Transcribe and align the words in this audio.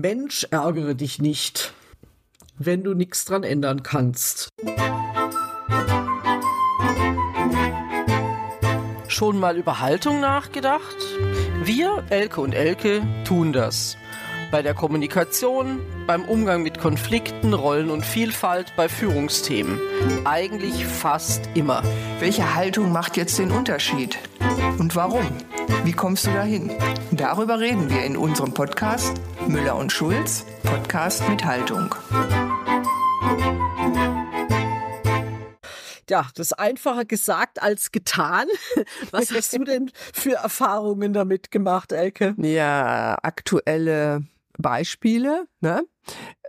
Mensch, 0.00 0.46
ärgere 0.50 0.94
dich 0.94 1.22
nicht, 1.22 1.72
wenn 2.58 2.84
du 2.84 2.92
nichts 2.92 3.24
dran 3.24 3.44
ändern 3.44 3.82
kannst. 3.82 4.50
Schon 9.08 9.40
mal 9.40 9.56
über 9.56 9.80
Haltung 9.80 10.20
nachgedacht? 10.20 10.96
Wir, 11.62 12.04
Elke 12.10 12.42
und 12.42 12.52
Elke, 12.52 13.02
tun 13.26 13.54
das. 13.54 13.96
Bei 14.50 14.60
der 14.60 14.74
Kommunikation, 14.74 15.80
beim 16.06 16.26
Umgang 16.26 16.62
mit 16.62 16.78
Konflikten, 16.78 17.54
Rollen 17.54 17.88
und 17.88 18.04
Vielfalt, 18.04 18.74
bei 18.76 18.90
Führungsthemen. 18.90 19.80
Eigentlich 20.24 20.84
fast 20.84 21.48
immer. 21.54 21.82
Welche 22.20 22.54
Haltung 22.54 22.92
macht 22.92 23.16
jetzt 23.16 23.38
den 23.38 23.50
Unterschied? 23.50 24.18
Und 24.78 24.94
warum? 24.94 25.26
Wie 25.84 25.92
kommst 25.92 26.26
du 26.26 26.30
dahin? 26.32 26.70
Darüber 27.12 27.60
reden 27.60 27.90
wir 27.90 28.04
in 28.04 28.16
unserem 28.16 28.52
Podcast 28.52 29.20
Müller 29.46 29.76
und 29.76 29.92
Schulz, 29.92 30.44
Podcast 30.62 31.28
mit 31.28 31.44
Haltung. 31.44 31.94
Ja, 36.08 36.26
das 36.34 36.48
ist 36.48 36.52
einfacher 36.52 37.04
gesagt 37.04 37.62
als 37.62 37.90
getan. 37.90 38.46
Was 39.10 39.32
hast 39.32 39.52
du 39.54 39.64
denn 39.64 39.90
für 40.12 40.34
Erfahrungen 40.34 41.12
damit 41.12 41.50
gemacht, 41.50 41.92
Elke? 41.92 42.34
Ja, 42.38 43.18
aktuelle 43.22 44.22
Beispiele, 44.58 45.46
ne? 45.60 45.82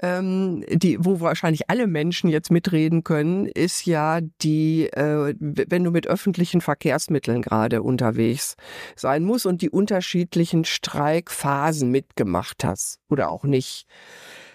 ähm, 0.01 0.63
die, 0.69 1.03
wo 1.03 1.19
wahrscheinlich 1.19 1.69
alle 1.69 1.87
Menschen 1.87 2.29
jetzt 2.29 2.51
mitreden 2.51 3.03
können, 3.03 3.45
ist 3.47 3.85
ja 3.85 4.19
die, 4.41 4.87
äh, 4.87 5.33
wenn 5.39 5.83
du 5.83 5.91
mit 5.91 6.07
öffentlichen 6.07 6.61
Verkehrsmitteln 6.61 7.41
gerade 7.41 7.81
unterwegs 7.81 8.55
sein 8.95 9.23
musst 9.23 9.45
und 9.45 9.61
die 9.61 9.69
unterschiedlichen 9.69 10.65
Streikphasen 10.65 11.89
mitgemacht 11.89 12.63
hast 12.63 12.99
oder 13.09 13.29
auch 13.29 13.43
nicht. 13.43 13.87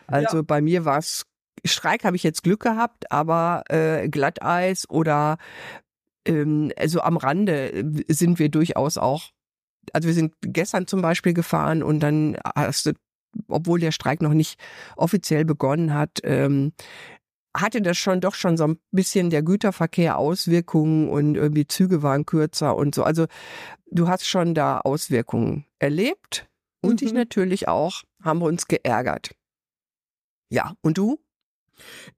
Also 0.07 0.39
ja. 0.39 0.43
bei 0.43 0.61
mir 0.61 0.85
war 0.85 0.99
es 0.99 1.25
Streik 1.65 2.03
habe 2.05 2.17
ich 2.17 2.25
jetzt 2.25 2.43
Glück 2.43 2.61
gehabt, 2.61 3.13
aber 3.13 3.63
äh, 3.69 4.09
Glatteis 4.09 4.89
oder 4.91 5.37
ähm, 6.27 6.73
also 6.77 7.03
am 7.03 7.17
Rande 7.17 7.85
sind 8.09 8.39
wir 8.41 8.49
durchaus 8.49 8.99
auch 8.99 9.31
also 9.93 10.07
wir 10.07 10.15
sind 10.15 10.35
gestern 10.41 10.87
zum 10.87 11.03
Beispiel 11.03 11.35
gefahren 11.35 11.83
und 11.83 12.01
dann 12.01 12.37
hast 12.55 12.87
du 12.87 12.93
obwohl 13.49 13.81
der 13.81 13.93
Streik 13.93 14.23
noch 14.23 14.35
nicht 14.35 14.59
offiziell 14.97 15.45
begonnen 15.45 15.95
hat, 15.95 16.21
ähm, 16.25 16.73
hatte 17.55 17.83
das 17.83 17.99
schon 17.99 18.21
doch 18.21 18.35
schon 18.35 18.57
so 18.57 18.65
ein 18.65 18.79
bisschen 18.91 19.31
der 19.31 19.43
Güterverkehr 19.43 20.19
Auswirkungen 20.19 21.09
und 21.09 21.35
irgendwie 21.35 21.67
Züge 21.67 22.03
waren 22.03 22.25
kürzer 22.25 22.77
und 22.77 22.95
so. 22.95 23.03
Also 23.05 23.27
du 23.91 24.09
hast 24.09 24.27
schon 24.27 24.55
da 24.55 24.79
Auswirkungen 24.79 25.67
erlebt 25.79 26.49
und 26.81 27.01
mhm. 27.01 27.07
ich 27.07 27.13
natürlich 27.13 27.69
auch, 27.69 28.03
haben 28.23 28.41
wir 28.41 28.47
uns 28.47 28.69
geärgert. 28.69 29.33
Ja, 30.51 30.75
und 30.83 30.99
du? 30.99 31.19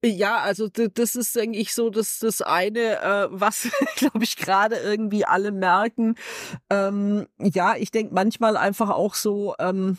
Ja, 0.05 0.39
also 0.39 0.69
das 0.69 1.17
ist, 1.17 1.35
denke 1.37 1.59
ich, 1.59 1.75
so 1.75 1.89
das, 1.89 2.19
das 2.19 2.43
eine, 2.43 3.01
äh, 3.01 3.29
was, 3.31 3.69
glaube 3.97 4.25
ich, 4.25 4.37
gerade 4.37 4.77
irgendwie 4.77 5.25
alle 5.25 5.53
merken. 5.53 6.17
Ähm, 6.71 7.27
ja, 7.39 7.77
ich 7.77 7.91
denke 7.91 8.15
manchmal 8.15 8.57
einfach 8.57 8.91
auch 8.91 9.15
so, 9.15 9.55
ähm, 9.59 9.99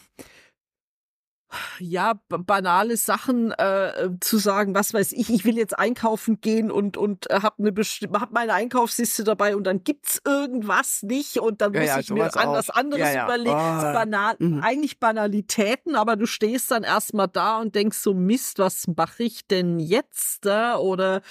ja, 1.79 2.13
banale 2.27 2.97
Sachen 2.97 3.51
äh, 3.51 4.09
zu 4.19 4.37
sagen, 4.37 4.75
was 4.75 4.93
weiß 4.93 5.11
ich, 5.13 5.29
ich 5.29 5.45
will 5.45 5.57
jetzt 5.57 5.77
einkaufen 5.77 6.41
gehen 6.41 6.71
und 6.71 6.97
und 6.97 7.29
äh, 7.29 7.41
habe 7.41 7.55
eine 7.59 7.73
hab 8.19 8.31
meine 8.31 8.53
Einkaufsliste 8.53 9.23
dabei 9.23 9.55
und 9.55 9.65
dann 9.65 9.83
gibt's 9.83 10.21
irgendwas 10.25 11.03
nicht 11.03 11.37
und 11.39 11.61
dann 11.61 11.73
ja, 11.73 11.81
muss 11.81 11.89
ja, 11.89 11.99
ich 11.99 12.09
mir 12.09 12.35
an 12.37 12.49
was 12.49 12.69
anderes 12.69 13.13
ja, 13.13 13.25
überlegen. 13.25 13.55
Oh. 13.55 13.93
Banal, 13.93 14.35
mhm. 14.39 14.61
eigentlich 14.61 14.99
Banalitäten, 14.99 15.95
aber 15.95 16.15
du 16.15 16.25
stehst 16.25 16.71
dann 16.71 16.83
erstmal 16.83 17.27
da 17.27 17.59
und 17.59 17.75
denkst 17.75 17.97
so 17.97 18.13
Mist, 18.13 18.59
was 18.59 18.87
mache 18.87 19.23
ich 19.23 19.47
denn 19.47 19.79
jetzt 19.79 20.45
da 20.45 20.77
oder 20.77 21.21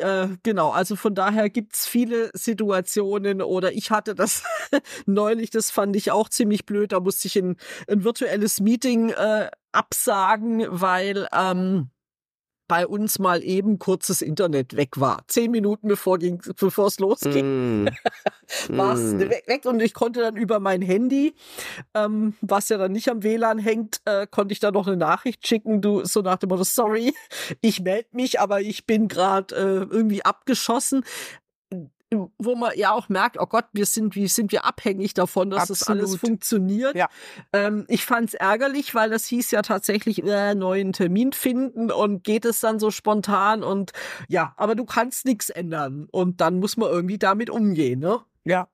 äh, 0.00 0.28
genau, 0.42 0.70
also 0.70 0.96
von 0.96 1.14
daher 1.14 1.50
gibt's 1.50 1.86
viele 1.86 2.30
Situationen 2.34 3.42
oder 3.42 3.72
ich 3.72 3.90
hatte 3.90 4.14
das 4.14 4.42
neulich, 5.06 5.50
das 5.50 5.70
fand 5.70 5.96
ich 5.96 6.10
auch 6.10 6.28
ziemlich 6.28 6.66
blöd, 6.66 6.92
da 6.92 7.00
musste 7.00 7.28
ich 7.28 7.36
ein, 7.36 7.56
ein 7.88 8.04
virtuelles 8.04 8.60
Meeting 8.60 9.10
äh, 9.10 9.50
absagen, 9.72 10.66
weil 10.68 11.28
ähm, 11.32 11.90
bei 12.70 12.86
uns 12.86 13.18
mal 13.18 13.42
eben 13.42 13.80
kurzes 13.80 14.22
Internet 14.22 14.76
weg 14.76 15.00
war. 15.00 15.24
Zehn 15.26 15.50
Minuten 15.50 15.88
bevor 15.88 16.20
bevor 16.20 16.86
es 16.86 17.00
losging, 17.00 17.82
mm. 17.82 17.88
war 18.68 18.94
es 18.94 19.12
mm. 19.12 19.18
weg 19.18 19.62
und 19.64 19.82
ich 19.82 19.92
konnte 19.92 20.20
dann 20.20 20.36
über 20.36 20.60
mein 20.60 20.80
Handy, 20.80 21.34
ähm, 21.94 22.34
was 22.42 22.68
ja 22.68 22.78
dann 22.78 22.92
nicht 22.92 23.08
am 23.08 23.24
WLAN 23.24 23.58
hängt, 23.58 24.00
äh, 24.04 24.28
konnte 24.30 24.52
ich 24.52 24.60
da 24.60 24.70
noch 24.70 24.86
eine 24.86 24.96
Nachricht 24.96 25.44
schicken. 25.48 25.80
Du 25.80 26.04
so 26.04 26.20
nach 26.20 26.36
dem 26.36 26.50
Motto, 26.50 26.62
sorry, 26.62 27.12
ich 27.60 27.80
melde 27.80 28.10
mich, 28.12 28.38
aber 28.38 28.60
ich 28.60 28.86
bin 28.86 29.08
gerade 29.08 29.52
äh, 29.56 29.92
irgendwie 29.92 30.24
abgeschossen 30.24 31.02
wo 32.38 32.56
man 32.56 32.72
ja 32.76 32.92
auch 32.92 33.08
merkt, 33.08 33.38
oh 33.38 33.46
Gott, 33.46 33.66
wir 33.72 33.86
sind, 33.86 34.16
wie 34.16 34.26
sind 34.26 34.52
wir 34.52 34.64
abhängig 34.64 35.14
davon, 35.14 35.50
dass 35.50 35.70
Absolut. 35.70 36.02
das 36.02 36.10
alles 36.10 36.20
funktioniert. 36.20 36.96
Ja. 36.96 37.08
Ähm, 37.52 37.84
ich 37.88 38.04
fand 38.04 38.28
es 38.28 38.34
ärgerlich, 38.34 38.94
weil 38.94 39.10
das 39.10 39.26
hieß 39.26 39.50
ja 39.52 39.62
tatsächlich 39.62 40.24
äh, 40.24 40.54
neuen 40.54 40.92
Termin 40.92 41.32
finden 41.32 41.90
und 41.90 42.24
geht 42.24 42.44
es 42.44 42.60
dann 42.60 42.80
so 42.80 42.90
spontan 42.90 43.62
und 43.62 43.92
ja, 44.28 44.54
aber 44.56 44.74
du 44.74 44.84
kannst 44.84 45.24
nichts 45.24 45.50
ändern 45.50 46.08
und 46.10 46.40
dann 46.40 46.58
muss 46.58 46.76
man 46.76 46.90
irgendwie 46.90 47.18
damit 47.18 47.50
umgehen, 47.50 48.00
ne? 48.00 48.20
Ja. 48.44 48.68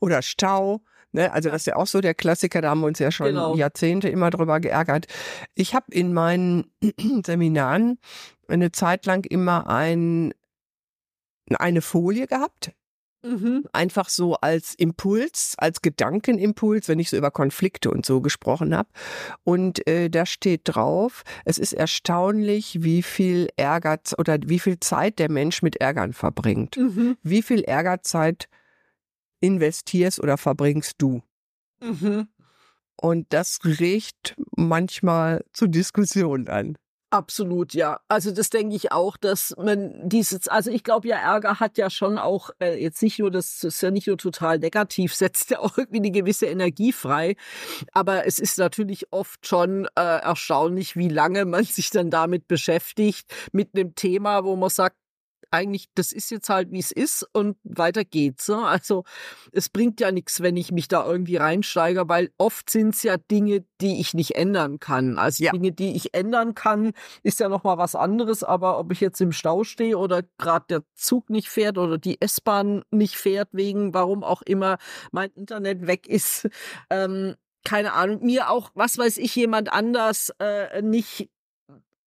Oder 0.00 0.22
Stau. 0.22 0.82
Ne, 1.14 1.30
also 1.30 1.50
das 1.50 1.62
ist 1.62 1.66
ja 1.66 1.76
auch 1.76 1.86
so 1.86 2.00
der 2.00 2.14
Klassiker, 2.14 2.62
da 2.62 2.70
haben 2.70 2.80
wir 2.80 2.86
uns 2.86 2.98
ja 2.98 3.10
schon 3.10 3.26
genau. 3.26 3.54
Jahrzehnte 3.54 4.08
immer 4.08 4.30
drüber 4.30 4.60
geärgert. 4.60 5.06
Ich 5.54 5.74
habe 5.74 5.86
in 5.90 6.14
meinen 6.14 6.72
Seminaren 7.26 7.98
eine 8.48 8.72
Zeit 8.72 9.04
lang 9.04 9.26
immer 9.26 9.66
ein, 9.66 10.32
eine 11.54 11.82
Folie 11.82 12.26
gehabt, 12.26 12.72
Mhm. 13.22 13.64
Einfach 13.72 14.08
so 14.08 14.34
als 14.36 14.74
Impuls, 14.74 15.54
als 15.56 15.80
Gedankenimpuls, 15.80 16.88
wenn 16.88 16.98
ich 16.98 17.10
so 17.10 17.16
über 17.16 17.30
Konflikte 17.30 17.90
und 17.90 18.04
so 18.04 18.20
gesprochen 18.20 18.76
habe. 18.76 18.88
Und 19.44 19.86
äh, 19.86 20.10
da 20.10 20.26
steht 20.26 20.62
drauf, 20.64 21.22
es 21.44 21.58
ist 21.58 21.72
erstaunlich, 21.72 22.82
wie 22.82 23.02
viel 23.02 23.48
Ärger 23.56 24.00
oder 24.18 24.38
wie 24.46 24.58
viel 24.58 24.80
Zeit 24.80 25.18
der 25.18 25.30
Mensch 25.30 25.62
mit 25.62 25.76
Ärgern 25.76 26.12
verbringt. 26.12 26.76
Mhm. 26.76 27.16
Wie 27.22 27.42
viel 27.42 27.62
Ärgerzeit 27.62 28.48
investierst 29.40 30.20
oder 30.20 30.36
verbringst 30.36 30.94
du? 30.98 31.22
Mhm. 31.80 32.28
Und 32.96 33.26
das 33.32 33.58
regt 33.64 34.36
manchmal 34.56 35.44
zu 35.52 35.66
Diskussionen 35.66 36.48
an. 36.48 36.76
Absolut, 37.12 37.74
ja. 37.74 38.00
Also 38.08 38.30
das 38.30 38.48
denke 38.48 38.74
ich 38.74 38.90
auch, 38.90 39.18
dass 39.18 39.54
man 39.58 40.08
dieses, 40.08 40.48
also 40.48 40.70
ich 40.70 40.82
glaube 40.82 41.08
ja, 41.08 41.16
Ärger 41.18 41.60
hat 41.60 41.76
ja 41.76 41.90
schon 41.90 42.16
auch 42.16 42.48
äh, 42.58 42.82
jetzt 42.82 43.02
nicht 43.02 43.18
nur, 43.18 43.30
das 43.30 43.62
ist 43.64 43.82
ja 43.82 43.90
nicht 43.90 44.06
nur 44.06 44.16
total 44.16 44.58
negativ, 44.58 45.14
setzt 45.14 45.50
ja 45.50 45.58
auch 45.58 45.76
irgendwie 45.76 45.98
eine 45.98 46.10
gewisse 46.10 46.46
Energie 46.46 46.90
frei. 46.90 47.36
Aber 47.92 48.26
es 48.26 48.38
ist 48.38 48.56
natürlich 48.56 49.12
oft 49.12 49.46
schon 49.46 49.84
äh, 49.94 50.00
erstaunlich, 50.00 50.96
wie 50.96 51.08
lange 51.08 51.44
man 51.44 51.64
sich 51.64 51.90
dann 51.90 52.08
damit 52.08 52.48
beschäftigt, 52.48 53.30
mit 53.52 53.74
einem 53.74 53.94
Thema, 53.94 54.44
wo 54.44 54.56
man 54.56 54.70
sagt, 54.70 54.96
eigentlich, 55.52 55.88
das 55.94 56.12
ist 56.12 56.30
jetzt 56.30 56.48
halt, 56.48 56.72
wie 56.72 56.78
es 56.78 56.90
ist 56.90 57.28
und 57.32 57.56
weiter 57.62 58.04
geht's. 58.04 58.48
Ne? 58.48 58.66
Also 58.66 59.04
es 59.52 59.68
bringt 59.68 60.00
ja 60.00 60.10
nichts, 60.10 60.40
wenn 60.40 60.56
ich 60.56 60.72
mich 60.72 60.88
da 60.88 61.06
irgendwie 61.06 61.36
reinsteige, 61.36 62.08
weil 62.08 62.30
oft 62.38 62.70
sind 62.70 62.94
es 62.94 63.02
ja 63.02 63.16
Dinge, 63.18 63.64
die 63.80 64.00
ich 64.00 64.14
nicht 64.14 64.34
ändern 64.34 64.78
kann. 64.78 65.18
Also 65.18 65.44
ja. 65.44 65.52
Dinge, 65.52 65.72
die 65.72 65.94
ich 65.94 66.14
ändern 66.14 66.54
kann, 66.54 66.92
ist 67.22 67.40
ja 67.40 67.48
nochmal 67.48 67.78
was 67.78 67.94
anderes, 67.94 68.42
aber 68.42 68.78
ob 68.78 68.92
ich 68.92 69.00
jetzt 69.00 69.20
im 69.20 69.32
Stau 69.32 69.62
stehe 69.64 69.98
oder 69.98 70.22
gerade 70.38 70.64
der 70.68 70.82
Zug 70.94 71.30
nicht 71.30 71.48
fährt 71.48 71.78
oder 71.78 71.98
die 71.98 72.20
S-Bahn 72.20 72.82
nicht 72.90 73.16
fährt, 73.16 73.48
wegen 73.52 73.94
warum 73.94 74.24
auch 74.24 74.42
immer 74.42 74.78
mein 75.10 75.30
Internet 75.30 75.86
weg 75.86 76.08
ist, 76.08 76.48
ähm, 76.90 77.36
keine 77.64 77.92
Ahnung, 77.92 78.24
mir 78.24 78.50
auch, 78.50 78.70
was 78.74 78.98
weiß 78.98 79.18
ich, 79.18 79.36
jemand 79.36 79.72
anders 79.72 80.32
äh, 80.40 80.82
nicht 80.82 81.30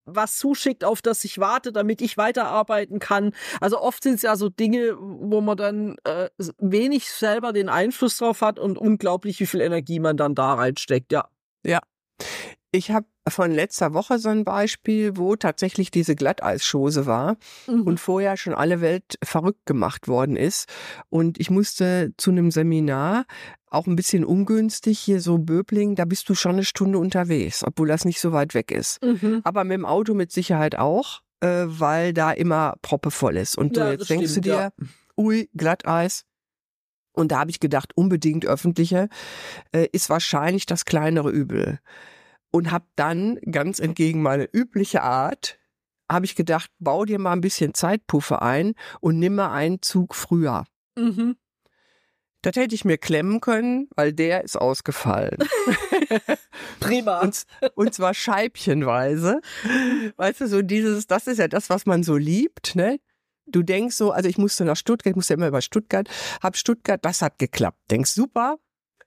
was 0.06 0.38
zuschickt, 0.38 0.84
auf 0.84 1.02
das 1.02 1.24
ich 1.24 1.40
warte, 1.40 1.72
damit 1.72 2.02
ich 2.02 2.18
weiterarbeiten 2.18 3.00
kann. 3.00 3.34
Also 3.62 3.80
oft 3.82 4.04
sind 4.04 4.16
es 4.16 4.22
ja 4.22 4.36
so 4.36 4.50
Dinge, 4.50 4.96
wo 5.00 5.42
man 5.42 5.58
dann 5.58 5.96
äh, 6.04 6.30
wenig 6.58 7.10
selber 7.12 7.54
den 7.54 7.70
Einfluss 7.70 8.18
drauf 8.18 8.42
hat 8.42 8.60
und 8.60 8.78
unglaublich, 8.78 9.40
wie 9.40 9.46
viel 9.46 9.62
Energie 9.62 10.00
man 10.00 10.18
dann 10.18 10.36
da 10.36 10.54
reinsteckt, 10.54 11.12
ja. 11.12 11.28
Ja. 11.66 11.80
Ich 12.76 12.92
habe 12.92 13.08
von 13.28 13.52
letzter 13.52 13.94
Woche 13.94 14.20
so 14.20 14.28
ein 14.28 14.44
Beispiel, 14.44 15.16
wo 15.16 15.38
tatsächlich 15.38 15.92
diese 15.92 16.14
Glatteisschose 16.14 17.06
war 17.06 17.38
mhm. 17.68 17.84
und 17.84 18.00
vorher 18.02 18.36
schon 18.36 18.54
alle 18.54 18.82
Welt 18.82 19.18
verrückt 19.24 19.66
gemacht 19.66 20.10
worden 20.10 20.36
ist. 20.36 20.68
Und 21.10 21.40
ich 21.40 21.50
musste 21.50 22.14
zu 22.18 22.32
einem 22.32 22.52
Seminar, 22.52 23.26
auch 23.70 23.88
ein 23.88 23.96
bisschen 23.96 24.26
ungünstig, 24.26 25.00
hier 25.00 25.22
so 25.22 25.38
Böbling, 25.38 25.96
da 25.96 26.04
bist 26.04 26.28
du 26.28 26.36
schon 26.36 26.54
eine 26.54 26.66
Stunde 26.66 27.00
unterwegs, 27.00 27.64
obwohl 27.66 27.88
das 27.88 28.04
nicht 28.04 28.20
so 28.20 28.34
weit 28.34 28.54
weg 28.54 28.72
ist. 28.72 29.02
Mhm. 29.02 29.42
Aber 29.46 29.64
mit 29.64 29.74
dem 29.74 29.86
Auto 29.86 30.14
mit 30.14 30.34
Sicherheit 30.34 30.78
auch, 30.78 31.22
äh, 31.40 31.64
weil 31.66 32.14
da 32.14 32.32
immer 32.32 32.76
Proppe 32.82 33.10
voll 33.10 33.38
ist. 33.38 33.58
Und 33.58 33.78
ja, 33.78 33.92
jetzt 33.92 34.10
denkst 34.10 34.32
stimmt, 34.32 34.46
du 34.48 34.50
dir, 34.50 34.56
ja. 34.56 34.72
ui, 35.18 35.50
Glatteis, 35.56 36.26
und 37.14 37.32
da 37.32 37.40
habe 37.40 37.50
ich 37.50 37.62
gedacht, 37.62 37.94
unbedingt 37.96 38.46
öffentliche 38.46 39.08
äh, 39.72 39.88
ist 39.94 40.10
wahrscheinlich 40.10 40.66
das 40.66 40.84
kleinere 40.84 41.30
Übel. 41.30 41.80
Und 42.56 42.72
habe 42.72 42.86
dann 42.96 43.38
ganz 43.52 43.80
entgegen 43.80 44.22
meine 44.22 44.48
übliche 44.50 45.02
Art 45.02 45.60
habe 46.10 46.24
ich 46.24 46.36
gedacht, 46.36 46.72
bau 46.80 47.04
dir 47.04 47.20
mal 47.20 47.34
ein 47.34 47.42
bisschen 47.42 47.74
Zeitpuffer 47.74 48.42
ein 48.42 48.76
und 49.02 49.20
nimm 49.20 49.36
mal 49.36 49.52
einen 49.52 49.82
Zug 49.82 50.16
früher. 50.16 50.64
Mhm. 50.96 51.36
Das 52.44 52.56
hätte 52.56 52.74
ich 52.74 52.86
mir 52.86 52.98
klemmen 52.98 53.42
können, 53.42 53.90
weil 53.98 54.14
der 54.14 54.46
ist 54.46 54.56
ausgefallen. 54.56 55.38
Prima. 56.80 57.20
Und, 57.20 57.44
und, 57.74 57.94
zwar 57.94 58.14
scheibchenweise. 58.14 59.42
Weißt 60.16 60.40
du, 60.40 60.48
so 60.48 60.62
dieses, 60.62 61.08
das 61.08 61.28
ist 61.28 61.40
ja 61.40 61.50
das, 61.50 61.70
was 61.70 61.86
man 61.86 62.04
so 62.04 62.16
liebt, 62.16 62.78
ne? 62.78 63.02
Du 63.48 63.64
denkst 63.64 63.98
so, 63.98 64.12
also 64.12 64.30
ich 64.30 64.38
musste 64.38 64.64
nach 64.64 64.78
Stuttgart, 64.78 65.12
ich 65.12 65.16
musste 65.18 65.34
immer 65.34 65.48
über 65.50 65.62
Stuttgart, 65.62 66.08
hab 66.42 66.56
Stuttgart, 66.56 67.04
das 67.04 67.22
hat 67.22 67.38
geklappt. 67.38 67.80
Denkst 67.92 68.12
super, 68.12 68.60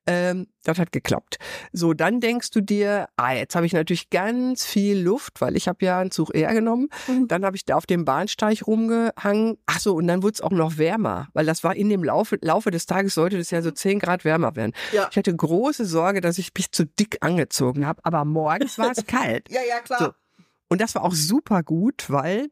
ähm, 0.09 0.47
das 0.65 0.79
hat 0.79 0.91
geklappt. 0.91 1.37
So, 1.73 1.93
dann 1.93 2.21
denkst 2.21 2.51
du 2.51 2.63
dir, 2.63 3.09
ah, 3.17 3.35
jetzt 3.35 3.55
habe 3.55 3.67
ich 3.67 3.75
natürlich 3.75 4.09
ganz 4.09 4.65
viel 4.65 4.99
Luft, 4.99 5.43
weil 5.43 5.55
ich 5.55 5.69
habe 5.69 5.85
ja 5.85 5.99
einen 5.99 6.11
Zug 6.11 6.35
eher 6.35 6.55
genommen. 6.55 6.89
Mhm. 7.07 7.29
Dann 7.29 7.45
habe 7.45 7.57
ich 7.57 7.67
da 7.67 7.77
auf 7.77 7.85
dem 7.85 8.07
Bahnsteig 8.07 8.67
rumgehangen. 8.67 9.59
Ach 9.67 9.81
so, 9.81 9.95
und 9.95 10.07
dann 10.07 10.23
wurde 10.23 10.35
es 10.35 10.41
auch 10.41 10.51
noch 10.51 10.79
wärmer, 10.79 11.29
weil 11.35 11.45
das 11.45 11.63
war 11.63 11.77
in 11.77 11.91
dem 11.91 12.03
Laufe, 12.03 12.39
Laufe 12.41 12.71
des 12.71 12.87
Tages 12.87 13.15
sollte 13.15 13.37
das 13.37 13.51
ja 13.51 13.61
so 13.61 13.71
10 13.71 13.99
Grad 13.99 14.25
wärmer 14.25 14.57
werden. 14.57 14.73
Ja. 14.93 15.09
Ich 15.11 15.17
hatte 15.19 15.35
große 15.35 15.85
Sorge, 15.85 16.23
dass 16.23 16.39
ich 16.39 16.53
mich 16.57 16.73
zu 16.73 16.87
dick 16.87 17.19
angezogen 17.21 17.87
habe, 17.87 18.01
aber 18.05 18.25
morgens 18.25 18.79
war 18.79 18.93
es 18.93 19.05
kalt. 19.07 19.51
Ja, 19.51 19.61
ja, 19.69 19.81
klar. 19.81 19.99
So. 20.01 20.45
Und 20.71 20.81
das 20.81 20.95
war 20.95 21.05
auch 21.05 21.15
super 21.15 21.63
gut, 21.63 22.07
weil 22.09 22.49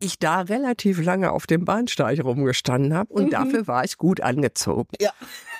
ich 0.00 0.18
da 0.18 0.40
relativ 0.40 1.02
lange 1.02 1.30
auf 1.30 1.46
dem 1.46 1.64
Bahnsteig 1.64 2.24
rumgestanden 2.24 2.94
habe 2.94 3.12
und 3.12 3.26
mhm. 3.26 3.30
dafür 3.30 3.66
war 3.66 3.84
ich 3.84 3.98
gut 3.98 4.20
angezogen. 4.20 4.88
Ja. 5.00 5.12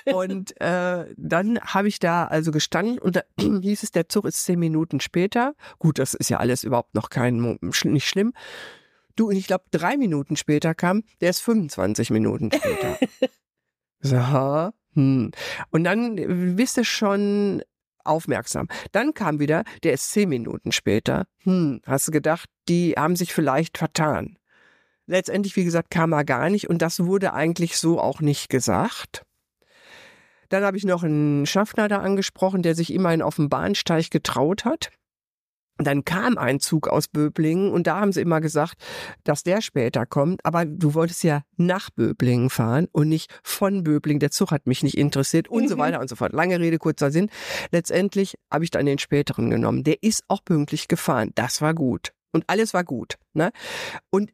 und 0.13 0.59
äh, 0.59 1.05
dann 1.15 1.59
habe 1.59 1.87
ich 1.87 1.99
da 1.99 2.25
also 2.25 2.51
gestanden 2.51 2.97
und 2.97 3.15
da 3.15 3.21
hieß 3.39 3.83
es, 3.83 3.91
der 3.91 4.09
Zug 4.09 4.25
ist 4.25 4.43
zehn 4.43 4.59
Minuten 4.59 4.99
später. 4.99 5.53
Gut, 5.79 5.99
das 5.99 6.13
ist 6.13 6.29
ja 6.29 6.37
alles 6.37 6.63
überhaupt 6.63 6.95
noch 6.95 7.09
kein 7.09 7.59
nicht 7.83 8.07
schlimm. 8.07 8.33
Du, 9.15 9.29
und 9.29 9.35
ich 9.35 9.47
glaube, 9.47 9.65
drei 9.71 9.97
Minuten 9.97 10.35
später 10.35 10.73
kam, 10.73 11.03
der 11.19 11.29
ist 11.29 11.41
25 11.41 12.09
Minuten 12.09 12.51
später. 12.51 12.97
so, 13.99 14.71
hm. 14.93 15.31
Und 15.69 15.83
dann 15.83 16.55
bist 16.55 16.77
du 16.77 16.83
schon 16.83 17.61
aufmerksam. 18.05 18.67
Dann 18.91 19.13
kam 19.13 19.39
wieder, 19.39 19.63
der 19.83 19.93
ist 19.93 20.11
zehn 20.11 20.29
Minuten 20.29 20.71
später. 20.71 21.25
Hm, 21.43 21.81
hast 21.85 22.07
du 22.07 22.11
gedacht, 22.11 22.49
die 22.67 22.93
haben 22.97 23.15
sich 23.15 23.33
vielleicht 23.33 23.77
vertan. 23.77 24.37
Letztendlich, 25.07 25.55
wie 25.55 25.65
gesagt, 25.65 25.89
kam 25.91 26.13
er 26.13 26.23
gar 26.23 26.49
nicht 26.49 26.69
und 26.69 26.81
das 26.81 27.03
wurde 27.05 27.33
eigentlich 27.33 27.77
so 27.77 27.99
auch 27.99 28.21
nicht 28.21 28.49
gesagt. 28.49 29.23
Dann 30.49 30.63
habe 30.63 30.77
ich 30.77 30.83
noch 30.83 31.03
einen 31.03 31.45
Schaffner 31.45 31.87
da 31.87 31.99
angesprochen, 31.99 32.61
der 32.61 32.75
sich 32.75 32.93
immerhin 32.93 33.21
auf 33.21 33.37
dem 33.37 33.49
Bahnsteig 33.49 34.11
getraut 34.11 34.65
hat. 34.65 34.89
Dann 35.87 36.05
kam 36.05 36.37
ein 36.37 36.59
Zug 36.59 36.87
aus 36.87 37.07
Böblingen 37.07 37.71
und 37.71 37.87
da 37.87 37.99
haben 37.99 38.11
sie 38.11 38.21
immer 38.21 38.41
gesagt, 38.41 38.75
dass 39.23 39.43
der 39.43 39.61
später 39.61 40.05
kommt. 40.05 40.45
Aber 40.45 40.65
du 40.65 40.93
wolltest 40.93 41.23
ja 41.23 41.43
nach 41.57 41.89
Böblingen 41.89 42.49
fahren 42.49 42.87
und 42.91 43.09
nicht 43.09 43.31
von 43.43 43.83
Böblingen. 43.83 44.19
Der 44.19 44.31
Zug 44.31 44.51
hat 44.51 44.67
mich 44.67 44.83
nicht 44.83 44.97
interessiert 44.97 45.47
und 45.47 45.63
mhm. 45.63 45.67
so 45.67 45.77
weiter 45.77 45.99
und 45.99 46.09
so 46.09 46.15
fort. 46.15 46.33
Lange 46.33 46.59
Rede, 46.59 46.77
kurzer 46.77 47.11
Sinn. 47.11 47.29
Letztendlich 47.71 48.35
habe 48.51 48.63
ich 48.63 48.71
dann 48.71 48.85
den 48.85 48.99
späteren 48.99 49.49
genommen. 49.49 49.83
Der 49.83 50.01
ist 50.01 50.23
auch 50.27 50.43
pünktlich 50.43 50.87
gefahren. 50.87 51.31
Das 51.35 51.61
war 51.61 51.73
gut. 51.73 52.13
Und 52.31 52.45
alles 52.47 52.73
war 52.73 52.83
gut. 52.83 53.15
Ne? 53.33 53.51
Und 54.09 54.31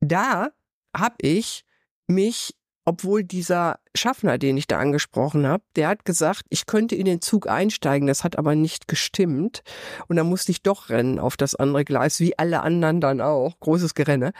da 0.00 0.48
habe 0.96 1.16
ich 1.20 1.64
mich 2.06 2.54
obwohl 2.84 3.22
dieser 3.22 3.78
Schaffner, 3.94 4.38
den 4.38 4.56
ich 4.56 4.66
da 4.66 4.78
angesprochen 4.78 5.46
habe, 5.46 5.62
der 5.76 5.88
hat 5.88 6.04
gesagt, 6.04 6.42
ich 6.48 6.66
könnte 6.66 6.94
in 6.96 7.04
den 7.04 7.20
Zug 7.20 7.48
einsteigen, 7.48 8.06
das 8.06 8.24
hat 8.24 8.38
aber 8.38 8.54
nicht 8.54 8.88
gestimmt. 8.88 9.62
Und 10.08 10.16
dann 10.16 10.28
musste 10.28 10.50
ich 10.50 10.62
doch 10.62 10.88
rennen 10.88 11.18
auf 11.18 11.36
das 11.36 11.54
andere 11.54 11.84
Gleis, 11.84 12.20
wie 12.20 12.38
alle 12.38 12.62
anderen 12.62 13.00
dann 13.00 13.20
auch. 13.20 13.58
Großes 13.60 13.94
Gerenne. 13.94 14.32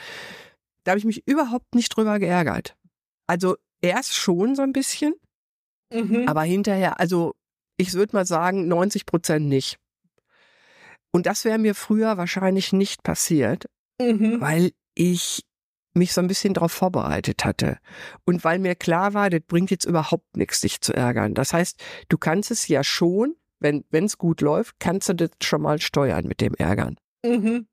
Da 0.85 0.93
habe 0.93 0.99
ich 0.99 1.05
mich 1.05 1.27
überhaupt 1.27 1.75
nicht 1.75 1.95
drüber 1.95 2.19
geärgert. 2.19 2.75
Also 3.27 3.57
erst 3.83 4.15
schon 4.15 4.55
so 4.55 4.63
ein 4.63 4.73
bisschen, 4.73 5.15
mhm. 5.93 6.27
aber 6.27 6.43
hinterher, 6.43 6.99
also 6.99 7.35
ich 7.77 7.95
würde 7.95 8.17
mal 8.17 8.27
sagen, 8.27 8.69
90 8.69 9.07
Prozent 9.07 9.47
nicht. 9.47 9.79
Und 11.13 11.27
das 11.27 11.45
wäre 11.45 11.59
mir 11.59 11.75
früher 11.75 12.17
wahrscheinlich 12.17 12.73
nicht 12.73 13.03
passiert, 13.03 13.67
mhm. 14.01 14.41
weil 14.41 14.73
ich 14.95 15.45
mich 15.93 16.13
so 16.13 16.21
ein 16.21 16.29
bisschen 16.29 16.55
darauf 16.55 16.73
vorbereitet 16.73 17.45
hatte. 17.45 17.79
Und 18.25 18.45
weil 18.45 18.59
mir 18.59 18.75
klar 18.75 19.15
war, 19.15 19.31
das 19.31 19.41
bringt 19.47 19.71
jetzt 19.71 19.85
überhaupt 19.85 20.37
nichts, 20.37 20.61
dich 20.61 20.81
zu 20.81 20.95
ärgern. 20.95 21.35
Das 21.35 21.53
heißt, 21.53 21.83
du 22.09 22.19
kannst 22.19 22.51
es 22.51 22.69
ja 22.69 22.85
schon, 22.85 23.35
wenn 23.59 23.85
es 23.93 24.19
gut 24.19 24.41
läuft, 24.41 24.77
kannst 24.79 25.09
du 25.09 25.15
das 25.15 25.31
schon 25.43 25.63
mal 25.63 25.81
steuern 25.81 26.27
mit 26.27 26.41
dem 26.41 26.55
Ärgern. 26.55 26.97
Mhm. 27.25 27.67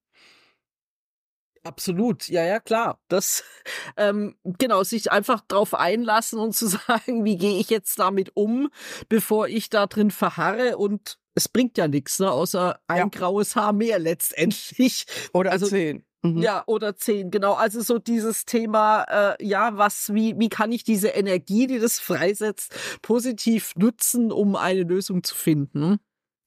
Absolut, 1.67 2.29
ja, 2.29 2.45
ja, 2.45 2.61
klar. 2.61 2.99
Das, 3.09 3.43
ähm, 3.97 4.35
genau, 4.43 4.83
sich 4.83 5.11
einfach 5.11 5.41
drauf 5.41 5.73
einlassen 5.73 6.39
und 6.39 6.55
zu 6.55 6.67
sagen, 6.87 7.25
wie 7.25 7.37
gehe 7.37 7.59
ich 7.59 7.69
jetzt 7.69 7.99
damit 7.99 8.31
um, 8.35 8.69
bevor 9.09 9.47
ich 9.47 9.69
da 9.69 9.85
drin 9.85 10.11
verharre 10.11 10.77
und 10.77 11.19
es 11.35 11.49
bringt 11.49 11.77
ja 11.77 11.87
nichts, 11.87 12.19
ne, 12.19 12.31
außer 12.31 12.79
ein 12.87 12.97
ja. 12.97 13.07
graues 13.07 13.55
Haar 13.55 13.73
mehr 13.73 13.99
letztendlich. 13.99 15.05
Oder 15.33 15.51
also, 15.51 15.67
zehn. 15.67 16.06
Mhm. 16.23 16.41
Ja, 16.41 16.63
oder 16.65 16.95
zehn, 16.95 17.31
genau. 17.31 17.53
Also 17.53 17.81
so 17.81 17.99
dieses 17.99 18.45
Thema, 18.45 19.03
äh, 19.03 19.45
ja, 19.45 19.77
was, 19.77 20.13
wie, 20.13 20.37
wie 20.37 20.49
kann 20.49 20.71
ich 20.71 20.83
diese 20.83 21.09
Energie, 21.09 21.67
die 21.67 21.79
das 21.79 21.99
freisetzt, 21.99 22.73
positiv 23.01 23.73
nutzen, 23.75 24.31
um 24.31 24.55
eine 24.55 24.83
Lösung 24.83 25.23
zu 25.23 25.35
finden? 25.35 25.99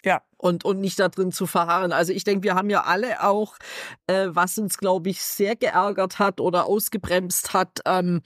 Ja. 0.04 0.22
Und, 0.36 0.64
und 0.64 0.80
nicht 0.80 0.98
da 0.98 1.08
drin 1.08 1.32
zu 1.32 1.46
verharren. 1.46 1.92
Also 1.92 2.12
ich 2.12 2.24
denke, 2.24 2.44
wir 2.44 2.54
haben 2.54 2.70
ja 2.70 2.84
alle 2.84 3.22
auch, 3.22 3.56
äh, 4.06 4.28
was 4.30 4.56
uns, 4.58 4.78
glaube 4.78 5.10
ich, 5.10 5.22
sehr 5.22 5.56
geärgert 5.56 6.18
hat 6.18 6.40
oder 6.40 6.64
ausgebremst 6.64 7.52
hat, 7.52 7.80
ähm, 7.84 8.22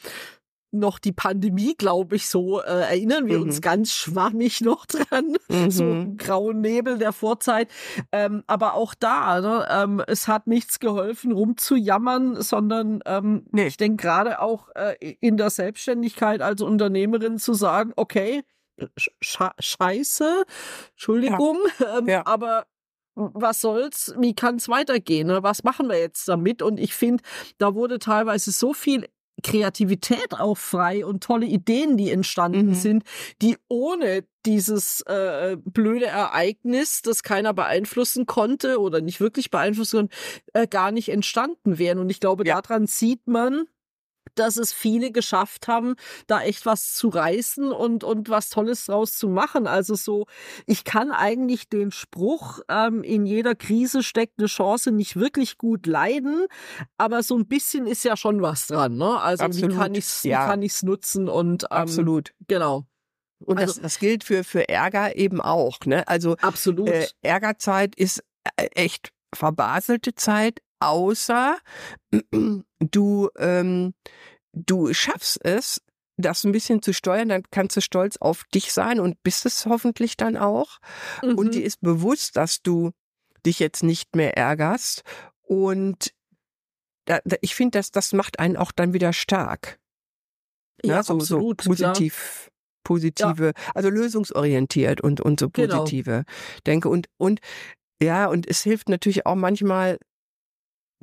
noch 0.78 0.98
die 0.98 1.12
Pandemie, 1.12 1.74
glaube 1.76 2.16
ich, 2.16 2.28
so 2.28 2.60
äh, 2.60 2.64
erinnern 2.64 3.26
wir 3.26 3.38
mhm. 3.38 3.44
uns 3.44 3.60
ganz 3.60 3.92
schwammig 3.92 4.60
noch 4.60 4.86
dran, 4.86 5.36
mhm. 5.48 5.70
so 5.70 5.84
im 5.84 6.16
grauen 6.16 6.60
Nebel 6.60 6.98
der 6.98 7.12
Vorzeit. 7.12 7.68
Ähm, 8.12 8.44
aber 8.46 8.74
auch 8.74 8.94
da, 8.94 9.40
ne, 9.40 9.66
ähm, 9.70 10.02
es 10.06 10.28
hat 10.28 10.46
nichts 10.46 10.80
geholfen, 10.80 11.32
rumzujammern, 11.32 12.42
sondern 12.42 13.00
ähm, 13.06 13.46
nee. 13.50 13.66
ich 13.66 13.76
denke 13.76 14.02
gerade 14.02 14.40
auch 14.40 14.68
äh, 14.74 14.96
in 15.20 15.36
der 15.36 15.50
Selbstständigkeit 15.50 16.42
als 16.42 16.62
Unternehmerin 16.62 17.38
zu 17.38 17.54
sagen, 17.54 17.92
okay, 17.96 18.42
Sch 18.96 19.10
Scheiße, 19.58 20.44
Entschuldigung, 20.92 21.58
ja. 21.78 21.98
Ähm, 21.98 22.08
ja. 22.08 22.26
aber 22.26 22.66
was 23.14 23.60
soll's, 23.60 24.14
wie 24.18 24.34
kann's 24.34 24.68
weitergehen? 24.68 25.28
Ne? 25.28 25.42
Was 25.42 25.62
machen 25.62 25.88
wir 25.88 25.98
jetzt 25.98 26.26
damit? 26.26 26.62
Und 26.62 26.80
ich 26.80 26.94
finde, 26.94 27.22
da 27.58 27.74
wurde 27.74 27.98
teilweise 27.98 28.50
so 28.50 28.72
viel 28.72 29.06
Kreativität 29.44 30.32
auch 30.32 30.56
frei 30.56 31.06
und 31.06 31.22
tolle 31.22 31.46
Ideen, 31.46 31.96
die 31.96 32.10
entstanden 32.10 32.68
mhm. 32.68 32.74
sind, 32.74 33.04
die 33.42 33.56
ohne 33.68 34.24
dieses 34.46 35.02
äh, 35.02 35.56
blöde 35.64 36.06
Ereignis, 36.06 37.02
das 37.02 37.22
keiner 37.22 37.54
beeinflussen 37.54 38.26
konnte 38.26 38.80
oder 38.80 39.00
nicht 39.00 39.20
wirklich 39.20 39.50
beeinflussen 39.50 39.96
konnte, 39.98 40.16
äh, 40.54 40.66
gar 40.66 40.90
nicht 40.90 41.10
entstanden 41.10 41.78
wären. 41.78 41.98
Und 41.98 42.10
ich 42.10 42.20
glaube, 42.20 42.46
ja. 42.46 42.60
daran 42.60 42.86
sieht 42.86 43.26
man, 43.26 43.64
dass 44.38 44.56
es 44.56 44.72
viele 44.72 45.10
geschafft 45.12 45.68
haben, 45.68 45.94
da 46.26 46.42
echt 46.42 46.66
was 46.66 46.94
zu 46.94 47.08
reißen 47.08 47.72
und, 47.72 48.04
und 48.04 48.28
was 48.28 48.50
Tolles 48.50 48.86
draus 48.86 49.16
zu 49.16 49.28
machen. 49.28 49.66
Also 49.66 49.94
so, 49.94 50.26
ich 50.66 50.84
kann 50.84 51.10
eigentlich 51.10 51.68
den 51.68 51.90
Spruch, 51.90 52.60
ähm, 52.68 53.02
in 53.02 53.26
jeder 53.26 53.54
Krise 53.54 54.02
steckt 54.02 54.38
eine 54.38 54.48
Chance, 54.48 54.92
nicht 54.92 55.16
wirklich 55.16 55.58
gut 55.58 55.86
leiden, 55.86 56.46
aber 56.98 57.22
so 57.22 57.36
ein 57.36 57.46
bisschen 57.46 57.86
ist 57.86 58.04
ja 58.04 58.16
schon 58.16 58.42
was 58.42 58.66
dran. 58.66 58.96
Ne? 58.96 59.20
Also 59.20 59.44
Absolut. 59.44 59.70
wie 59.70 59.76
kann 59.76 59.94
ich 59.94 60.04
es 60.04 60.22
ja. 60.22 60.56
nutzen 60.82 61.28
und 61.28 61.64
ähm, 61.64 61.68
Absolut. 61.70 62.32
Genau. 62.46 62.84
Und 63.44 63.58
also, 63.58 63.74
das, 63.74 63.82
das 63.82 63.98
gilt 63.98 64.24
für, 64.24 64.44
für 64.44 64.68
Ärger 64.68 65.16
eben 65.16 65.40
auch. 65.40 65.78
Ne? 65.84 66.06
Also 66.08 66.36
absolut. 66.40 66.88
Äh, 66.88 67.06
Ärgerzeit 67.22 67.94
ist 67.94 68.22
äh, 68.56 68.66
echt 68.74 69.10
verbaselte 69.34 70.14
Zeit, 70.14 70.60
außer 70.80 71.58
du, 72.80 73.30
ähm, 73.38 73.94
du 74.52 74.92
schaffst 74.92 75.44
es, 75.44 75.80
das 76.16 76.44
ein 76.44 76.52
bisschen 76.52 76.80
zu 76.80 76.92
steuern, 76.92 77.28
dann 77.28 77.42
kannst 77.50 77.76
du 77.76 77.80
stolz 77.80 78.16
auf 78.18 78.44
dich 78.54 78.72
sein 78.72 79.00
und 79.00 79.22
bist 79.22 79.46
es 79.46 79.66
hoffentlich 79.66 80.16
dann 80.16 80.36
auch. 80.36 80.78
Mhm. 81.22 81.36
Und 81.36 81.54
dir 81.54 81.64
ist 81.64 81.80
bewusst, 81.80 82.36
dass 82.36 82.62
du 82.62 82.92
dich 83.44 83.58
jetzt 83.58 83.82
nicht 83.82 84.14
mehr 84.14 84.36
ärgerst. 84.36 85.02
Und 85.42 86.12
da, 87.06 87.20
da, 87.24 87.36
ich 87.40 87.54
finde, 87.54 87.78
dass 87.78 87.90
das 87.90 88.12
macht 88.12 88.38
einen 88.38 88.56
auch 88.56 88.72
dann 88.72 88.94
wieder 88.94 89.12
stark. 89.12 89.78
Ja, 90.82 90.96
ja 90.96 91.02
so, 91.02 91.14
absolut, 91.14 91.62
so 91.62 91.70
positiv, 91.70 92.14
klar. 92.14 92.52
positive, 92.84 93.46
ja. 93.46 93.72
also 93.74 93.90
lösungsorientiert 93.90 95.00
und, 95.00 95.20
und 95.20 95.40
so 95.40 95.50
genau. 95.50 95.78
positive 95.78 96.10
genau. 96.10 96.24
denke. 96.66 96.88
Und, 96.88 97.08
und 97.16 97.40
ja, 98.02 98.26
und 98.26 98.46
es 98.46 98.62
hilft 98.62 98.88
natürlich 98.88 99.26
auch 99.26 99.34
manchmal, 99.34 99.98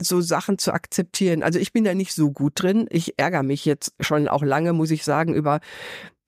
so 0.01 0.21
Sachen 0.21 0.57
zu 0.57 0.73
akzeptieren. 0.73 1.43
Also 1.43 1.59
ich 1.59 1.73
bin 1.73 1.83
da 1.83 1.93
nicht 1.93 2.13
so 2.13 2.31
gut 2.31 2.53
drin. 2.55 2.87
Ich 2.89 3.17
ärgere 3.17 3.43
mich 3.43 3.65
jetzt 3.65 3.93
schon 3.99 4.27
auch 4.27 4.43
lange, 4.43 4.73
muss 4.73 4.91
ich 4.91 5.03
sagen, 5.03 5.33
über, 5.33 5.59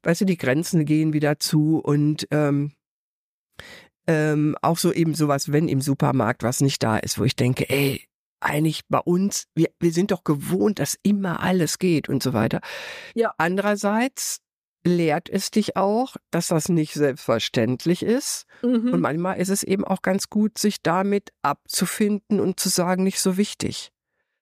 weißt 0.03 0.21
du, 0.21 0.25
die 0.25 0.37
Grenzen 0.37 0.85
gehen 0.85 1.13
wieder 1.13 1.39
zu 1.39 1.79
und 1.79 2.27
ähm, 2.31 2.71
ähm, 4.07 4.57
auch 4.61 4.77
so 4.77 4.91
eben 4.91 5.13
sowas, 5.15 5.51
wenn 5.51 5.67
im 5.67 5.81
Supermarkt 5.81 6.43
was 6.43 6.61
nicht 6.61 6.83
da 6.83 6.97
ist, 6.97 7.19
wo 7.19 7.23
ich 7.23 7.35
denke, 7.35 7.69
ey, 7.69 8.05
eigentlich 8.41 8.81
bei 8.89 8.99
uns, 8.99 9.45
wir, 9.55 9.69
wir 9.79 9.91
sind 9.91 10.11
doch 10.11 10.23
gewohnt, 10.23 10.79
dass 10.79 10.97
immer 11.03 11.39
alles 11.41 11.79
geht 11.79 12.09
und 12.09 12.21
so 12.21 12.33
weiter. 12.33 12.59
Ja. 13.15 13.33
Andererseits 13.37 14.41
lehrt 14.83 15.29
es 15.29 15.51
dich 15.51 15.77
auch, 15.77 16.15
dass 16.31 16.47
das 16.47 16.69
nicht 16.69 16.93
selbstverständlich 16.93 18.03
ist. 18.03 18.45
Mhm. 18.61 18.93
Und 18.93 19.01
manchmal 19.01 19.39
ist 19.39 19.49
es 19.49 19.63
eben 19.63 19.85
auch 19.85 20.01
ganz 20.01 20.29
gut, 20.29 20.57
sich 20.57 20.81
damit 20.81 21.29
abzufinden 21.41 22.39
und 22.39 22.59
zu 22.59 22.69
sagen, 22.69 23.03
nicht 23.03 23.19
so 23.19 23.37
wichtig. 23.37 23.91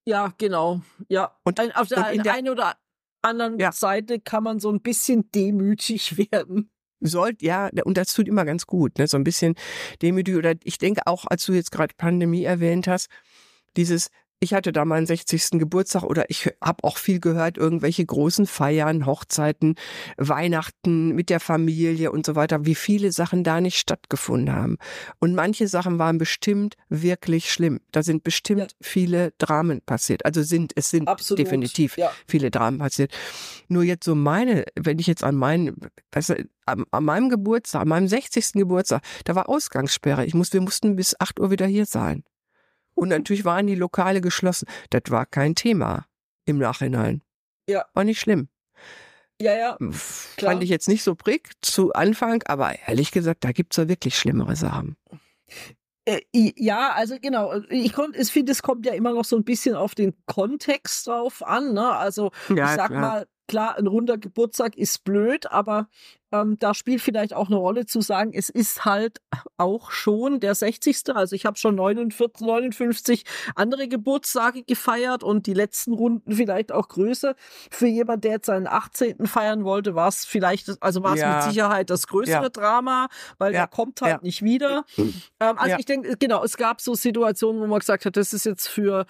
Ja, 0.06 0.34
genau. 0.38 0.82
Ja. 1.10 1.38
Und, 1.44 1.60
Ein, 1.60 1.72
auf 1.74 1.88
der, 1.88 2.12
und 2.12 2.26
der 2.26 2.34
einen 2.34 2.50
oder 2.50 2.76
anderen 3.22 3.60
ja. 3.60 3.72
Seite 3.72 4.20
kann 4.20 4.44
man 4.44 4.60
so 4.60 4.72
ein 4.72 4.82
bisschen 4.82 5.30
demütig 5.32 6.18
werden. 6.32 6.72
Sollt, 7.04 7.42
ja, 7.42 7.70
und 7.84 7.98
das 7.98 8.14
tut 8.14 8.28
immer 8.28 8.46
ganz 8.46 8.68
gut, 8.68 9.00
ne? 9.00 9.08
So 9.08 9.18
ein 9.18 9.24
bisschen 9.24 9.56
demütig. 10.04 10.36
Oder 10.36 10.54
ich 10.64 10.78
denke 10.78 11.02
auch, 11.08 11.26
als 11.26 11.46
du 11.46 11.54
jetzt 11.54 11.72
gerade 11.72 11.96
Pandemie 11.98 12.44
erwähnt 12.44 12.88
hast, 12.88 13.08
dieses, 13.76 14.10
ich 14.44 14.56
hatte 14.56 14.72
da 14.72 14.86
meinen 14.86 15.06
60. 15.06 15.52
Geburtstag 15.60 16.02
oder 16.04 16.30
ich 16.30 16.52
habe 16.62 16.84
auch 16.84 16.98
viel 16.98 17.20
gehört, 17.20 17.58
irgendwelche 17.58 18.04
großen 18.04 18.48
Feiern, 18.48 19.06
Hochzeiten, 19.06 19.76
Weihnachten 20.18 21.10
mit 21.14 21.30
der 21.30 21.40
Familie 21.40 22.12
und 22.12 22.26
so 22.26 22.36
weiter, 22.36 22.66
wie 22.66 22.74
viele 22.74 23.12
Sachen 23.12 23.44
da 23.44 23.62
nicht 23.62 23.78
stattgefunden 23.78 24.54
haben. 24.54 24.78
Und 25.20 25.36
manche 25.36 25.68
Sachen 25.68 26.00
waren 26.00 26.18
bestimmt 26.18 26.76
wirklich 26.90 27.54
schlimm. 27.54 27.82
Da 27.92 28.02
sind 28.02 28.24
bestimmt 28.24 28.62
ja. 28.62 28.68
viele 28.82 29.32
Dramen 29.38 29.82
passiert. 29.82 30.26
Also 30.26 30.42
sind, 30.42 30.74
es 30.76 30.90
sind 30.90 31.08
Absolut. 31.08 31.38
definitiv 31.38 31.98
ja. 31.98 32.12
viele 32.28 32.50
Dramen 32.50 32.80
passiert. 32.80 33.12
Nur 33.68 33.84
jetzt 33.84 34.06
so 34.06 34.16
meine, 34.16 34.66
wenn 34.76 34.98
ich 34.98 35.06
jetzt 35.06 35.24
an 35.24 35.36
meinen, 35.36 35.78
weißt 36.14 36.30
du, 36.30 36.50
an, 36.66 36.86
an 36.90 37.04
meinem 37.04 37.30
Geburtstag, 37.30 37.84
an 37.84 37.90
meinem 37.90 38.08
60. 38.08 38.54
Geburtstag, 38.54 39.04
da 39.26 39.36
war 39.36 39.50
Ausgangssperre. 39.50 40.26
Ich 40.26 40.34
muss, 40.34 40.52
wir 40.52 40.62
mussten 40.62 40.96
bis 40.96 41.16
8 41.20 41.40
Uhr 41.40 41.52
wieder 41.52 41.68
hier 41.68 41.86
sein. 41.86 42.24
Und 42.94 43.10
natürlich 43.10 43.46
waren 43.46 43.68
die 43.68 43.76
Lokale 43.76 44.22
geschlossen. 44.22 44.68
Das 44.90 45.04
war 45.10 45.26
kein 45.26 45.56
Thema 45.56 46.06
im 46.46 46.58
Nachhinein. 46.58 47.22
Ja. 47.68 47.86
War 47.94 48.04
nicht 48.04 48.20
schlimm. 48.20 48.50
Ja, 49.42 49.56
ja. 49.56 49.78
Klar. 50.38 50.52
Fand 50.52 50.64
ich 50.64 50.70
jetzt 50.70 50.88
nicht 50.88 51.04
so 51.04 51.16
prick 51.16 51.52
zu 51.62 51.94
Anfang, 51.94 52.44
aber 52.46 52.76
ehrlich 52.88 53.12
gesagt, 53.12 53.44
da 53.44 53.52
gibt's 53.52 53.78
ja 53.78 53.88
wirklich 53.88 54.18
schlimmere 54.18 54.56
Sachen. 54.56 54.98
Äh, 56.06 56.22
ja, 56.34 56.92
also 56.94 57.18
genau. 57.20 57.54
Ich, 57.70 57.96
ich 57.96 58.32
finde, 58.32 58.52
es 58.52 58.62
kommt 58.62 58.86
ja 58.86 58.94
immer 58.94 59.14
noch 59.14 59.26
so 59.26 59.36
ein 59.36 59.44
bisschen 59.44 59.76
auf 59.76 59.96
den 59.96 60.14
Kontext 60.26 61.08
drauf 61.08 61.44
an. 61.44 61.74
Ne? 61.74 61.90
Also 61.90 62.32
ja, 62.50 62.66
ich 62.66 62.76
sag 62.76 62.88
klar. 62.90 63.02
mal, 63.02 63.28
klar, 63.52 63.78
ein 63.78 63.86
runder 63.86 64.18
Geburtstag 64.18 64.78
ist 64.78 65.04
blöd, 65.04 65.52
aber 65.52 65.90
ähm, 66.32 66.58
da 66.58 66.74
spielt 66.74 67.02
vielleicht 67.02 67.34
auch 67.34 67.48
eine 67.48 67.58
Rolle 67.58 67.86
zu 67.86 68.00
sagen, 68.00 68.32
es 68.34 68.48
ist 68.48 68.86
halt 68.86 69.20
auch 69.58 69.92
schon 69.92 70.40
der 70.40 70.56
60. 70.56 71.14
Also 71.14 71.36
ich 71.36 71.46
habe 71.46 71.58
schon 71.58 71.76
49, 71.76 72.48
59 72.48 73.26
andere 73.56 73.90
Geburtstage 73.90 74.64
gefeiert 74.64 75.22
und 75.22 75.48
die 75.48 75.54
letzten 75.54 75.92
Runden 75.92 76.32
vielleicht 76.32 76.72
auch 76.72 76.88
größer. 76.88 77.36
Für 77.70 77.88
jemand, 77.88 78.24
der 78.24 78.32
jetzt 78.32 78.46
seinen 78.46 78.68
18. 78.68 79.26
feiern 79.26 79.66
wollte, 79.66 79.96
war 79.96 80.08
es 80.08 80.24
vielleicht, 80.24 80.82
also 80.82 81.04
war 81.04 81.16
es 81.16 81.20
ja. 81.20 81.36
mit 81.36 81.44
Sicherheit 81.44 81.90
das 81.90 82.08
größere 82.08 82.44
ja. 82.44 82.50
Drama, 82.50 83.10
weil 83.38 83.52
ja. 83.52 83.60
der 83.60 83.68
kommt 83.68 84.00
halt 84.00 84.24
nicht 84.24 84.44
wieder. 84.44 84.86
Ähm, 85.42 85.58
also 85.58 85.76
ich 85.78 85.86
denke, 85.86 86.16
genau, 86.18 86.42
es 86.46 86.56
gab 86.56 86.80
so 86.80 86.94
Situationen, 86.94 87.62
wo 87.62 87.68
man 87.68 87.80
gesagt 87.80 88.06
hat, 88.06 88.16
das 88.16 88.32
ist 88.32 88.46
jetzt 88.46 88.70
für 88.70 89.06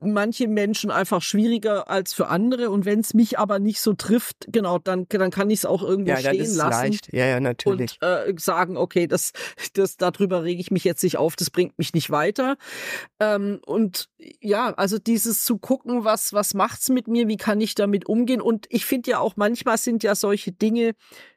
manche 0.00 0.48
Menschen 0.48 0.90
einfach 0.90 1.22
schwieriger 1.22 1.88
als 1.88 2.12
für 2.12 2.28
andere 2.28 2.70
und 2.70 2.84
wenn 2.84 3.00
es 3.00 3.14
mich 3.14 3.38
aber 3.38 3.58
nicht 3.58 3.80
so 3.80 3.94
trifft, 3.94 4.46
genau, 4.48 4.78
dann 4.78 5.06
dann 5.08 5.30
kann 5.30 5.50
ich 5.50 5.60
es 5.60 5.64
auch 5.64 5.82
irgendwo 5.82 6.10
ja, 6.10 6.18
stehen 6.18 6.40
ist 6.40 6.56
lassen. 6.56 6.92
Leicht. 6.92 7.12
Ja, 7.12 7.26
ja, 7.26 7.40
natürlich. 7.40 7.98
Und 8.02 8.06
äh, 8.06 8.34
sagen, 8.38 8.76
okay, 8.76 9.06
das 9.06 9.32
das 9.74 9.96
darüber 9.96 10.44
rege 10.44 10.60
ich 10.60 10.70
mich 10.70 10.84
jetzt 10.84 11.02
nicht 11.02 11.16
auf, 11.16 11.36
das 11.36 11.50
bringt 11.50 11.78
mich 11.78 11.94
nicht 11.94 12.10
weiter. 12.10 12.56
Ähm, 13.20 13.60
und 13.64 14.08
ja, 14.18 14.74
also 14.74 14.98
dieses 14.98 15.44
zu 15.44 15.58
gucken, 15.58 16.04
was 16.04 16.32
was 16.32 16.54
macht's 16.54 16.88
mit 16.88 17.08
mir, 17.08 17.28
wie 17.28 17.38
kann 17.38 17.60
ich 17.60 17.74
damit 17.74 18.06
umgehen 18.06 18.40
und 18.40 18.66
ich 18.68 18.84
finde 18.84 19.12
ja 19.12 19.18
auch 19.20 19.36
manchmal 19.36 19.78
sind 19.78 20.02
ja 20.02 20.14
solche 20.14 20.52
Dinge 20.52 20.92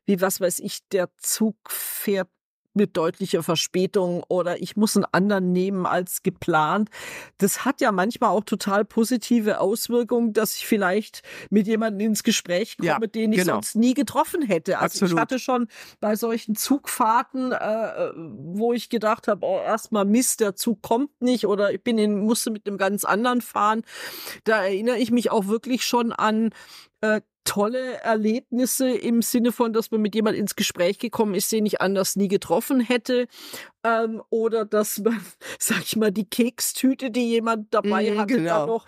wie 0.06 0.22
was 0.22 0.42
weiß 0.42 0.60
ich, 0.60 0.80
der 0.92 1.10
Zug 1.18 1.56
fährt 1.70 2.30
mit 2.79 2.98
deutlicher 2.98 3.43
Verspätung 3.43 4.24
oder 4.29 4.62
ich 4.62 4.75
muss 4.75 4.95
einen 4.95 5.05
anderen 5.12 5.51
nehmen 5.51 5.86
als 5.86 6.24
geplant. 6.24 6.89
Das 7.38 7.65
hat 7.65 7.81
ja 7.81 7.91
manchmal 7.91 8.31
auch 8.31 8.43
total 8.43 8.86
positive 8.86 9.59
Auswirkungen, 9.59 10.33
dass 10.33 10.55
ich 10.55 10.65
vielleicht 10.65 11.21
mit 11.50 11.67
jemandem 11.67 12.07
ins 12.07 12.24
Gespräch 12.24 12.77
komme, 12.77 12.88
ja, 12.88 13.00
den 13.00 13.33
ich 13.33 13.39
genau. 13.39 13.55
sonst 13.55 13.75
nie 13.75 13.93
getroffen 13.93 14.41
hätte. 14.41 14.79
Also 14.79 15.05
Absolut. 15.05 15.13
ich 15.13 15.19
hatte 15.19 15.39
schon 15.39 15.67
bei 16.00 16.15
solchen 16.15 16.55
Zugfahrten, 16.55 17.51
äh, 17.51 18.12
wo 18.15 18.74
ich 18.74 18.89
gedacht 18.89 19.27
habe, 19.27 19.45
oh, 19.45 19.59
erstmal 19.59 20.05
Mist, 20.05 20.39
der 20.39 20.55
Zug 20.55 20.81
kommt 20.81 21.21
nicht 21.21 21.45
oder 21.45 21.74
ich 21.74 21.83
bin 21.83 21.98
in, 21.98 22.21
musste 22.21 22.50
mit 22.50 22.65
einem 22.65 22.77
ganz 22.77 23.03
anderen 23.03 23.41
fahren. 23.41 23.83
Da 24.45 24.63
erinnere 24.63 24.98
ich 24.98 25.12
mich 25.12 25.31
auch 25.31 25.48
wirklich 25.48 25.83
schon 25.83 26.13
an 26.13 26.51
äh, 27.01 27.21
tolle 27.50 27.96
Erlebnisse 28.01 28.91
im 28.91 29.24
Sinne 29.24 29.51
von, 29.51 29.74
dass 29.74 29.89
man 29.89 30.01
mit 30.01 30.13
jemand 30.13 30.38
ins 30.38 30.56
Gespräch 30.56 31.00
gekommen 31.00 31.34
ist, 31.34 31.51
den 31.51 31.65
ich 31.65 31.82
anders 31.82 32.15
nie 32.15 32.27
getroffen 32.27 32.79
hätte. 32.79 33.27
Ähm, 33.84 34.22
oder 34.29 34.65
dass 34.65 35.00
man, 35.00 35.20
sag 35.60 35.82
ich 35.84 35.96
mal, 35.98 36.12
die 36.12 36.28
Kekstüte, 36.28 37.12
die 37.12 37.30
jemand 37.30 37.74
dabei 37.74 38.12
mm, 38.12 38.18
hatte, 38.18 38.36
genau. 38.36 38.66
noch 38.66 38.86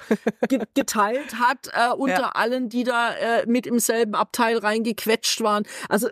ge 0.48 0.60
geteilt 0.74 1.36
hat, 1.36 1.70
äh, 1.74 1.94
unter 1.94 2.22
ja. 2.22 2.30
allen, 2.30 2.70
die 2.70 2.84
da 2.84 3.14
äh, 3.14 3.46
mit 3.46 3.68
im 3.68 3.80
selben 3.80 4.16
Abteil 4.16 4.58
reingequetscht 4.58 5.42
waren. 5.42 5.64
Also 5.90 6.10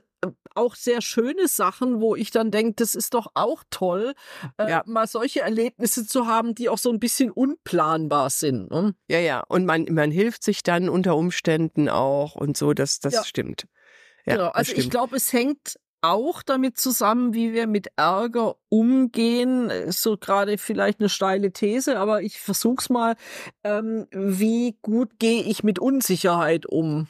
auch 0.55 0.75
sehr 0.75 1.01
schöne 1.01 1.47
Sachen, 1.47 2.01
wo 2.01 2.15
ich 2.15 2.31
dann 2.31 2.51
denke, 2.51 2.73
das 2.75 2.93
ist 2.93 3.13
doch 3.13 3.27
auch 3.35 3.63
toll, 3.69 4.13
äh, 4.57 4.69
ja. 4.69 4.83
mal 4.85 5.07
solche 5.07 5.39
Erlebnisse 5.39 6.05
zu 6.05 6.27
haben, 6.27 6.55
die 6.55 6.67
auch 6.67 6.77
so 6.77 6.89
ein 6.89 6.99
bisschen 6.99 7.31
unplanbar 7.31 8.29
sind. 8.29 8.69
Ne? 8.69 8.95
Ja, 9.09 9.19
ja. 9.19 9.41
Und 9.47 9.65
man, 9.65 9.85
man 9.89 10.11
hilft 10.11 10.43
sich 10.43 10.61
dann 10.63 10.89
unter 10.89 11.15
Umständen 11.15 11.87
auch 11.87 12.35
und 12.35 12.57
so, 12.57 12.73
das, 12.73 12.99
das 12.99 13.13
ja. 13.13 13.23
stimmt. 13.23 13.67
Ja, 14.25 14.35
genau, 14.35 14.49
also 14.49 14.73
ich 14.73 14.89
glaube, 14.89 15.15
es 15.15 15.31
hängt 15.31 15.79
auch 16.01 16.43
damit 16.43 16.77
zusammen, 16.77 17.33
wie 17.33 17.53
wir 17.53 17.67
mit 17.67 17.87
Ärger 17.95 18.55
umgehen. 18.69 19.91
So 19.91 20.17
gerade 20.17 20.57
vielleicht 20.57 20.99
eine 20.99 21.09
steile 21.09 21.51
These, 21.51 21.99
aber 21.99 22.21
ich 22.21 22.39
versuch's 22.39 22.89
mal. 22.89 23.15
Ähm, 23.63 24.07
wie 24.11 24.77
gut 24.81 25.19
gehe 25.19 25.43
ich 25.43 25.63
mit 25.63 25.79
Unsicherheit 25.79 26.65
um? 26.65 27.07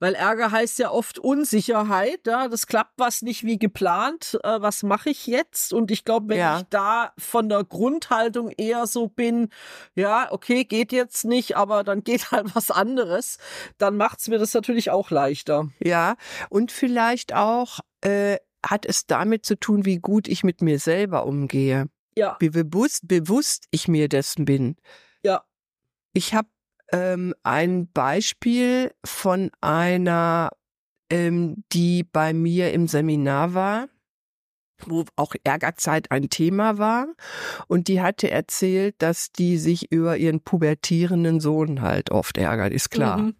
Weil 0.00 0.14
Ärger 0.14 0.50
heißt 0.50 0.78
ja 0.78 0.90
oft 0.90 1.18
Unsicherheit, 1.18 2.26
ja, 2.26 2.48
das 2.48 2.66
klappt 2.66 2.94
was 2.96 3.20
nicht 3.20 3.44
wie 3.44 3.58
geplant, 3.58 4.38
äh, 4.42 4.60
was 4.60 4.82
mache 4.82 5.10
ich 5.10 5.26
jetzt? 5.26 5.74
Und 5.74 5.90
ich 5.90 6.04
glaube, 6.04 6.30
wenn 6.30 6.38
ja. 6.38 6.58
ich 6.58 6.64
da 6.70 7.12
von 7.18 7.48
der 7.48 7.64
Grundhaltung 7.64 8.50
eher 8.50 8.86
so 8.86 9.08
bin, 9.08 9.50
ja, 9.94 10.32
okay, 10.32 10.64
geht 10.64 10.90
jetzt 10.90 11.24
nicht, 11.26 11.56
aber 11.56 11.84
dann 11.84 12.02
geht 12.02 12.30
halt 12.32 12.54
was 12.54 12.70
anderes, 12.70 13.38
dann 13.76 13.96
macht's 13.96 14.28
mir 14.28 14.38
das 14.38 14.54
natürlich 14.54 14.90
auch 14.90 15.10
leichter. 15.10 15.68
Ja, 15.78 16.16
und 16.48 16.72
vielleicht 16.72 17.34
auch 17.34 17.80
äh, 18.00 18.38
hat 18.64 18.86
es 18.86 19.06
damit 19.06 19.44
zu 19.44 19.58
tun, 19.58 19.84
wie 19.84 19.98
gut 19.98 20.28
ich 20.28 20.44
mit 20.44 20.62
mir 20.62 20.78
selber 20.78 21.26
umgehe. 21.26 21.86
Ja. 22.16 22.36
Wie 22.40 22.50
bewusst, 22.50 23.06
bewusst 23.06 23.66
ich 23.70 23.86
mir 23.86 24.08
dessen 24.08 24.44
bin. 24.44 24.76
Ja. 25.22 25.44
Ich 26.12 26.34
habe 26.34 26.48
ähm, 26.92 27.34
ein 27.42 27.90
Beispiel 27.92 28.92
von 29.04 29.50
einer, 29.60 30.50
ähm, 31.10 31.64
die 31.72 32.04
bei 32.04 32.32
mir 32.32 32.72
im 32.72 32.86
Seminar 32.86 33.54
war, 33.54 33.88
wo 34.86 35.04
auch 35.16 35.34
Ärgerzeit 35.44 36.10
ein 36.10 36.30
Thema 36.30 36.78
war. 36.78 37.08
Und 37.68 37.88
die 37.88 38.00
hatte 38.00 38.30
erzählt, 38.30 38.96
dass 38.98 39.32
die 39.32 39.58
sich 39.58 39.92
über 39.92 40.16
ihren 40.16 40.40
pubertierenden 40.40 41.40
Sohn 41.40 41.82
halt 41.82 42.10
oft 42.10 42.38
ärgert, 42.38 42.72
ist 42.72 42.90
klar. 42.90 43.18
Mhm. 43.18 43.34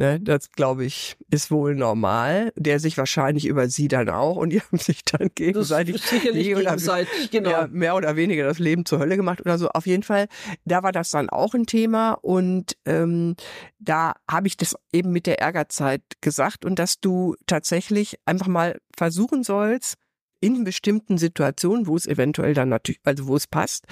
Ne, 0.00 0.18
das 0.18 0.50
glaube 0.52 0.86
ich 0.86 1.18
ist 1.30 1.50
wohl 1.50 1.74
normal. 1.74 2.54
Der 2.56 2.80
sich 2.80 2.96
wahrscheinlich 2.96 3.44
über 3.44 3.68
sie 3.68 3.86
dann 3.86 4.08
auch 4.08 4.36
und 4.36 4.48
die 4.50 4.62
haben 4.62 4.78
sich 4.78 5.04
dann 5.04 5.28
gegenseitig, 5.34 6.00
sicherlich 6.00 6.46
gegenseitig 6.46 7.30
genau. 7.30 7.50
mehr, 7.50 7.68
mehr 7.68 7.96
oder 7.96 8.16
weniger 8.16 8.44
das 8.44 8.58
Leben 8.58 8.86
zur 8.86 8.98
Hölle 8.98 9.18
gemacht 9.18 9.42
oder 9.42 9.58
so. 9.58 9.68
Auf 9.68 9.84
jeden 9.84 10.02
Fall, 10.02 10.28
da 10.64 10.82
war 10.82 10.92
das 10.92 11.10
dann 11.10 11.28
auch 11.28 11.52
ein 11.52 11.66
Thema 11.66 12.12
und 12.12 12.78
ähm, 12.86 13.36
da 13.78 14.14
habe 14.26 14.46
ich 14.46 14.56
das 14.56 14.74
eben 14.90 15.12
mit 15.12 15.26
der 15.26 15.38
Ärgerzeit 15.38 16.00
gesagt 16.22 16.64
und 16.64 16.78
dass 16.78 17.00
du 17.00 17.36
tatsächlich 17.44 18.16
einfach 18.24 18.46
mal 18.46 18.80
versuchen 18.96 19.42
sollst, 19.42 19.96
in 20.40 20.64
bestimmten 20.64 21.18
Situationen, 21.18 21.86
wo 21.86 21.94
es 21.94 22.06
eventuell 22.06 22.54
dann 22.54 22.70
natürlich, 22.70 23.02
also 23.04 23.26
wo 23.26 23.36
es 23.36 23.46
passt, 23.46 23.84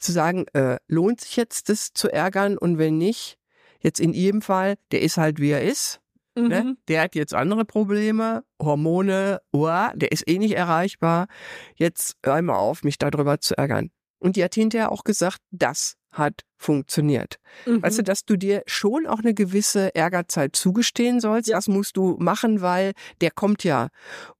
zu 0.00 0.10
sagen, 0.10 0.46
äh, 0.52 0.78
lohnt 0.88 1.20
sich 1.20 1.36
jetzt 1.36 1.68
das 1.68 1.92
zu 1.92 2.10
ärgern 2.10 2.58
und 2.58 2.78
wenn 2.78 2.98
nicht, 2.98 3.38
Jetzt 3.84 4.00
in 4.00 4.14
ihrem 4.14 4.40
Fall, 4.42 4.76
der 4.92 5.02
ist 5.02 5.18
halt 5.18 5.38
wie 5.38 5.50
er 5.50 5.62
ist. 5.62 6.00
Ne? 6.34 6.42
Mhm. 6.42 6.48
Ne? 6.48 6.76
Der 6.88 7.02
hat 7.02 7.14
jetzt 7.14 7.34
andere 7.34 7.64
Probleme, 7.64 8.42
Hormone, 8.60 9.40
oh, 9.52 9.68
der 9.94 10.10
ist 10.10 10.26
eh 10.26 10.38
nicht 10.38 10.56
erreichbar. 10.56 11.28
Jetzt 11.76 12.16
hör 12.24 12.40
mal 12.42 12.56
auf, 12.56 12.82
mich 12.82 12.98
darüber 12.98 13.38
zu 13.40 13.56
ärgern. 13.56 13.90
Und 14.18 14.36
die 14.36 14.42
hat 14.42 14.54
hinterher 14.54 14.90
auch 14.90 15.04
gesagt, 15.04 15.38
das 15.50 15.96
hat 16.10 16.40
funktioniert. 16.56 17.36
Mhm. 17.66 17.82
Weißt 17.82 17.98
du, 17.98 18.02
dass 18.02 18.24
du 18.24 18.36
dir 18.36 18.62
schon 18.66 19.06
auch 19.06 19.18
eine 19.18 19.34
gewisse 19.34 19.94
Ärgerzeit 19.94 20.56
zugestehen 20.56 21.20
sollst, 21.20 21.50
ja. 21.50 21.56
das 21.56 21.68
musst 21.68 21.98
du 21.98 22.16
machen, 22.18 22.62
weil 22.62 22.92
der 23.20 23.30
kommt 23.30 23.64
ja 23.64 23.88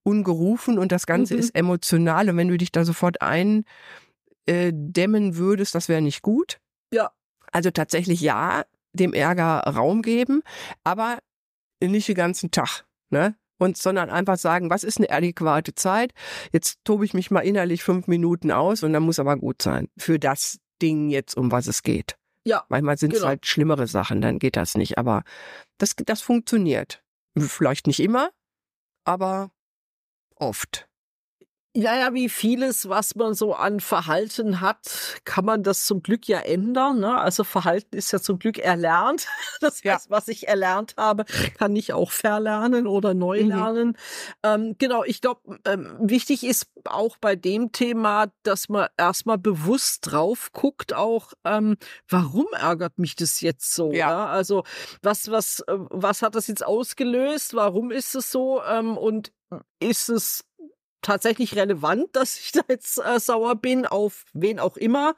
ungerufen 0.03 0.79
und 0.79 0.91
das 0.91 1.05
Ganze 1.07 1.35
mhm. 1.35 1.41
ist 1.41 1.55
emotional 1.55 2.31
und 2.31 2.39
wenn 2.39 2.49
du 2.49 2.57
dich 2.57 2.73
da 2.73 2.85
sofort 2.85 3.21
eindämmen 3.21 3.67
äh, 4.47 5.37
würdest, 5.37 5.75
das 5.75 5.91
wäre 5.91 6.01
nicht 6.01 6.23
gut. 6.23 6.61
Ja. 6.93 7.11
Also 7.53 7.71
tatsächlich 7.71 8.21
ja, 8.23 8.65
dem 8.95 9.13
Ärger 9.13 9.61
Raum 9.61 10.03
geben, 10.03 10.43
aber 10.83 11.19
nicht 11.83 12.09
den 12.09 12.15
ganzen 12.15 12.51
Tag, 12.51 12.85
ne? 13.11 13.37
Und 13.59 13.77
sondern 13.77 14.11
einfach 14.11 14.37
sagen, 14.37 14.69
was 14.69 14.83
ist 14.83 14.99
eine 14.99 15.11
adäquate 15.11 15.75
Zeit? 15.75 16.13
Jetzt 16.53 16.79
tobe 16.85 17.05
ich 17.05 17.15
mich 17.15 17.31
mal 17.31 17.41
innerlich 17.41 17.85
fünf 17.85 18.09
Minuten 18.09 18.51
aus 18.51 18.83
und 18.83 18.93
dann 18.93 19.05
muss 19.05 19.21
aber 19.21 19.37
gut 19.37 19.63
sein 19.63 19.89
für 19.97 20.19
das 20.19 20.59
Ding 20.83 21.09
jetzt, 21.09 21.37
um 21.37 21.53
was 21.53 21.69
es 21.69 21.83
geht. 21.83 22.17
Ja. 22.45 22.65
Manchmal 22.69 22.99
sind 22.99 23.13
es 23.13 23.21
genau. 23.21 23.29
halt 23.29 23.47
schlimmere 23.47 23.87
Sachen, 23.87 24.21
dann 24.21 24.39
geht 24.39 24.57
das 24.57 24.75
nicht. 24.75 24.99
Aber 24.99 25.23
das, 25.79 25.95
das 25.97 26.21
funktioniert. 26.21 27.03
Vielleicht 27.39 27.87
nicht 27.87 28.01
immer, 28.01 28.31
aber 29.05 29.51
oft. 30.37 30.89
Ja, 31.77 31.97
ja, 31.97 32.15
wie 32.15 32.29
vieles, 32.29 32.89
was 32.89 33.17
man 33.17 33.35
so 33.35 33.53
an 33.53 33.81
Verhalten 33.81 34.61
hat, 34.61 34.79
kann 35.25 35.45
man 35.45 35.65
das 35.65 35.87
zum 35.87 36.05
Glück 36.05 36.29
ja 36.29 36.39
ändern. 36.39 37.01
Ne? 37.01 37.19
Also 37.19 37.43
Verhalten 37.43 37.97
ist 37.97 38.13
ja 38.13 38.21
zum 38.21 38.39
Glück 38.39 38.59
erlernt. 38.59 39.27
Das 39.61 39.83
ja. 39.83 39.95
heißt, 39.95 40.11
was 40.11 40.29
ich 40.29 40.47
erlernt 40.47 40.95
habe, 40.99 41.25
kann 41.59 41.75
ich 41.75 41.93
auch 41.93 42.11
verlernen 42.11 42.87
oder 42.87 43.15
neu 43.15 43.43
mhm. 43.43 43.49
lernen. 43.49 43.99
Ähm, 44.43 44.77
genau, 44.79 45.05
ich 45.05 45.21
glaube, 45.21 45.59
ähm, 45.65 45.97
wichtig 46.01 46.45
ist 46.45 46.67
auch 46.85 47.17
bei 47.17 47.35
dem 47.35 47.73
Thema, 47.73 48.27
dass 48.43 48.69
man 48.69 48.89
erstmal 48.99 49.39
bewusst 49.39 50.11
drauf 50.11 50.53
guckt, 50.53 50.93
auch 50.93 51.33
ähm, 51.45 51.77
warum 52.09 52.47
ärgert 52.53 52.99
mich 52.99 53.17
das 53.17 53.41
jetzt 53.41 53.75
so? 53.75 53.91
Ja. 53.93 54.11
ja? 54.11 54.27
Also 54.27 54.65
was, 55.03 55.31
was, 55.31 55.61
äh, 55.61 55.77
was 55.77 56.21
hat 56.21 56.35
das 56.35 56.47
jetzt 56.47 56.65
ausgelöst? 56.65 57.55
Warum 57.55 57.91
ist 57.91 58.15
es 58.15 58.31
so? 58.31 58.63
Ähm, 58.63 58.99
und 58.99 59.33
ist 59.81 60.09
es 60.09 60.45
tatsächlich 61.05 61.55
relevant, 61.55 62.09
dass 62.17 62.39
ich 62.39 62.53
da 62.53 62.61
jetzt 62.69 62.99
äh, 62.99 63.21
sauer 63.21 63.55
bin, 63.55 63.87
auf 63.87 64.25
wen 64.33 64.59
auch 64.59 64.77
immer. 64.77 65.15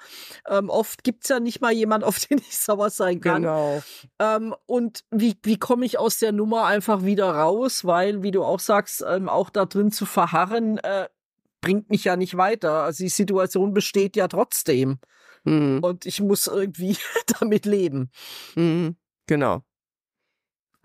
Ähm, 0.49 0.69
oft 0.69 1.05
gibt's 1.05 1.29
ja 1.29 1.41
nicht 1.41 1.61
mal 1.61 1.73
jemand, 1.73 2.05
auf 2.05 2.19
den 2.19 2.39
ich 2.39 2.59
sauer 2.59 2.91
sein 2.91 3.21
kann. 3.21 3.43
Genau. 3.43 3.83
Ähm, 4.19 4.55
und 4.67 5.05
wie, 5.11 5.37
wie 5.43 5.59
komme 5.59 5.87
ich 5.87 5.99
aus 5.99 6.19
der 6.19 6.33
Nummer 6.33 6.67
einfach 6.67 7.05
wieder 7.05 7.31
raus? 7.31 7.85
Weil, 7.85 8.23
wie 8.23 8.31
du 8.31 8.45
auch 8.45 8.61
sagst, 8.61 9.05
ähm, 9.07 9.29
auch 9.29 9.49
da 9.49 9.65
drin 9.65 9.91
zu 9.91 10.05
verharren, 10.05 10.79
äh, 10.79 11.09
bringt 11.61 11.91
mich 11.91 12.05
ja 12.05 12.17
nicht 12.17 12.37
weiter. 12.37 12.83
Also 12.83 13.05
die 13.05 13.09
Situation 13.09 13.73
besteht 13.73 14.17
ja 14.17 14.29
trotzdem. 14.29 14.99
Mhm. 15.45 15.79
Und 15.83 16.07
ich 16.07 16.21
muss 16.21 16.47
irgendwie 16.47 16.97
damit 17.41 17.65
leben. 17.65 18.11
Mhm. 18.55 18.97
Genau. 19.27 19.63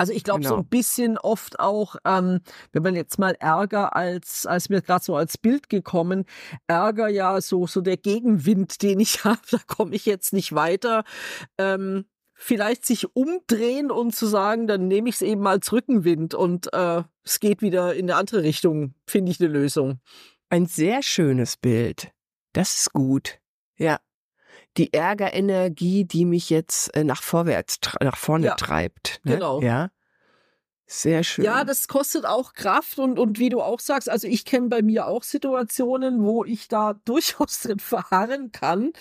Also 0.02 0.14
ich 0.14 0.24
glaube 0.24 0.40
genau. 0.40 0.56
so 0.56 0.58
ein 0.58 0.66
bisschen 0.66 1.20
oft 1.20 1.60
auch, 1.60 1.96
ähm, 2.06 2.40
wenn 2.72 2.82
man 2.82 2.96
jetzt 2.96 3.20
mal 3.20 3.36
Ärger 3.40 3.96
als, 3.96 4.48
als 4.48 4.68
mir 4.68 4.82
gerade 4.82 5.06
so 5.06 5.16
als 5.16 5.38
Bild 5.38 5.70
gekommen, 5.70 6.26
Ärger 6.66 7.08
ja 7.08 7.40
so, 7.40 7.68
so 7.68 7.82
der 7.82 7.98
Gegenwind, 7.98 8.82
den 8.82 9.00
ich 9.00 9.24
habe, 9.26 9.42
da 9.52 9.60
komme 9.68 9.94
ich 9.94 10.08
jetzt 10.08 10.34
nicht 10.34 10.56
weiter. 10.56 11.04
Ähm, 11.60 12.06
vielleicht 12.34 12.84
sich 12.84 13.16
umdrehen 13.16 13.92
und 13.92 14.16
zu 14.16 14.26
sagen, 14.26 14.66
dann 14.66 14.88
nehme 14.88 15.08
ich 15.08 15.16
es 15.16 15.22
eben 15.22 15.46
als 15.46 15.72
Rückenwind 15.72 16.34
und 16.34 16.74
äh, 16.74 17.04
es 17.24 17.40
geht 17.40 17.62
wieder 17.62 17.94
in 17.94 18.10
eine 18.10 18.16
andere 18.16 18.42
Richtung, 18.42 18.96
finde 19.06 19.32
ich 19.32 19.40
eine 19.40 19.50
Lösung. 19.50 20.00
Ein 20.50 20.66
sehr 20.66 21.04
schönes 21.04 21.58
Bild. 21.58 22.12
Das 22.54 22.76
ist 22.76 22.94
gut. 22.94 23.38
Ja 23.78 24.00
die 24.78 24.94
Ärgerenergie, 24.94 26.06
die 26.06 26.26
mich 26.26 26.50
jetzt 26.50 26.96
äh, 26.96 27.04
nach 27.04 27.24
vorwärts, 27.24 27.80
nach 28.02 28.18
vorne 28.18 28.48
ja, 28.48 28.56
treibt. 28.56 29.20
Ne? 29.24 29.34
Genau. 29.34 29.62
Ja. 29.62 29.92
Sehr 30.94 31.24
schön. 31.24 31.46
Ja, 31.46 31.64
das 31.64 31.88
kostet 31.88 32.26
auch 32.26 32.54
Kraft 32.54 33.00
und, 33.00 33.18
und 33.18 33.40
wie 33.40 33.48
du 33.48 33.62
auch 33.62 33.80
sagst, 33.80 34.10
also 34.10 34.28
ich 34.28 34.44
kenne 34.44 34.68
bei 34.68 34.82
mir 34.82 35.08
auch 35.08 35.24
Situationen, 35.24 36.22
wo 36.22 36.44
ich 36.44 36.68
da 36.68 36.94
durchaus 37.06 37.62
drin 37.62 37.80
verharren 37.80 38.52
kann. 38.52 38.92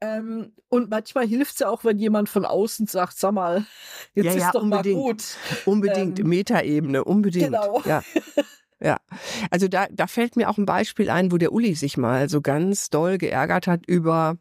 Ähm, 0.00 0.52
und 0.68 0.88
manchmal 0.88 1.26
hilft 1.26 1.54
es 1.54 1.58
ja 1.58 1.68
auch, 1.68 1.84
wenn 1.84 1.98
jemand 1.98 2.28
von 2.28 2.44
außen 2.44 2.86
sagt, 2.86 3.18
sag 3.18 3.32
mal, 3.32 3.66
jetzt 4.14 4.26
ja, 4.26 4.32
ist 4.32 4.40
ja, 4.40 4.50
doch 4.52 4.62
unbedingt, 4.62 4.96
mal 4.96 5.02
gut. 5.02 5.24
Unbedingt, 5.64 6.20
ähm, 6.20 6.28
Metaebene, 6.28 7.02
unbedingt. 7.04 7.46
Genau. 7.46 7.82
Ja. 7.84 8.02
Ja, 8.84 8.98
also 9.52 9.68
da, 9.68 9.86
da 9.92 10.08
fällt 10.08 10.34
mir 10.34 10.50
auch 10.50 10.58
ein 10.58 10.66
Beispiel 10.66 11.08
ein, 11.08 11.30
wo 11.30 11.36
der 11.36 11.52
Uli 11.52 11.76
sich 11.76 11.96
mal 11.96 12.28
so 12.28 12.40
ganz 12.40 12.90
doll 12.90 13.16
geärgert 13.16 13.68
hat 13.68 13.86
über 13.86 14.38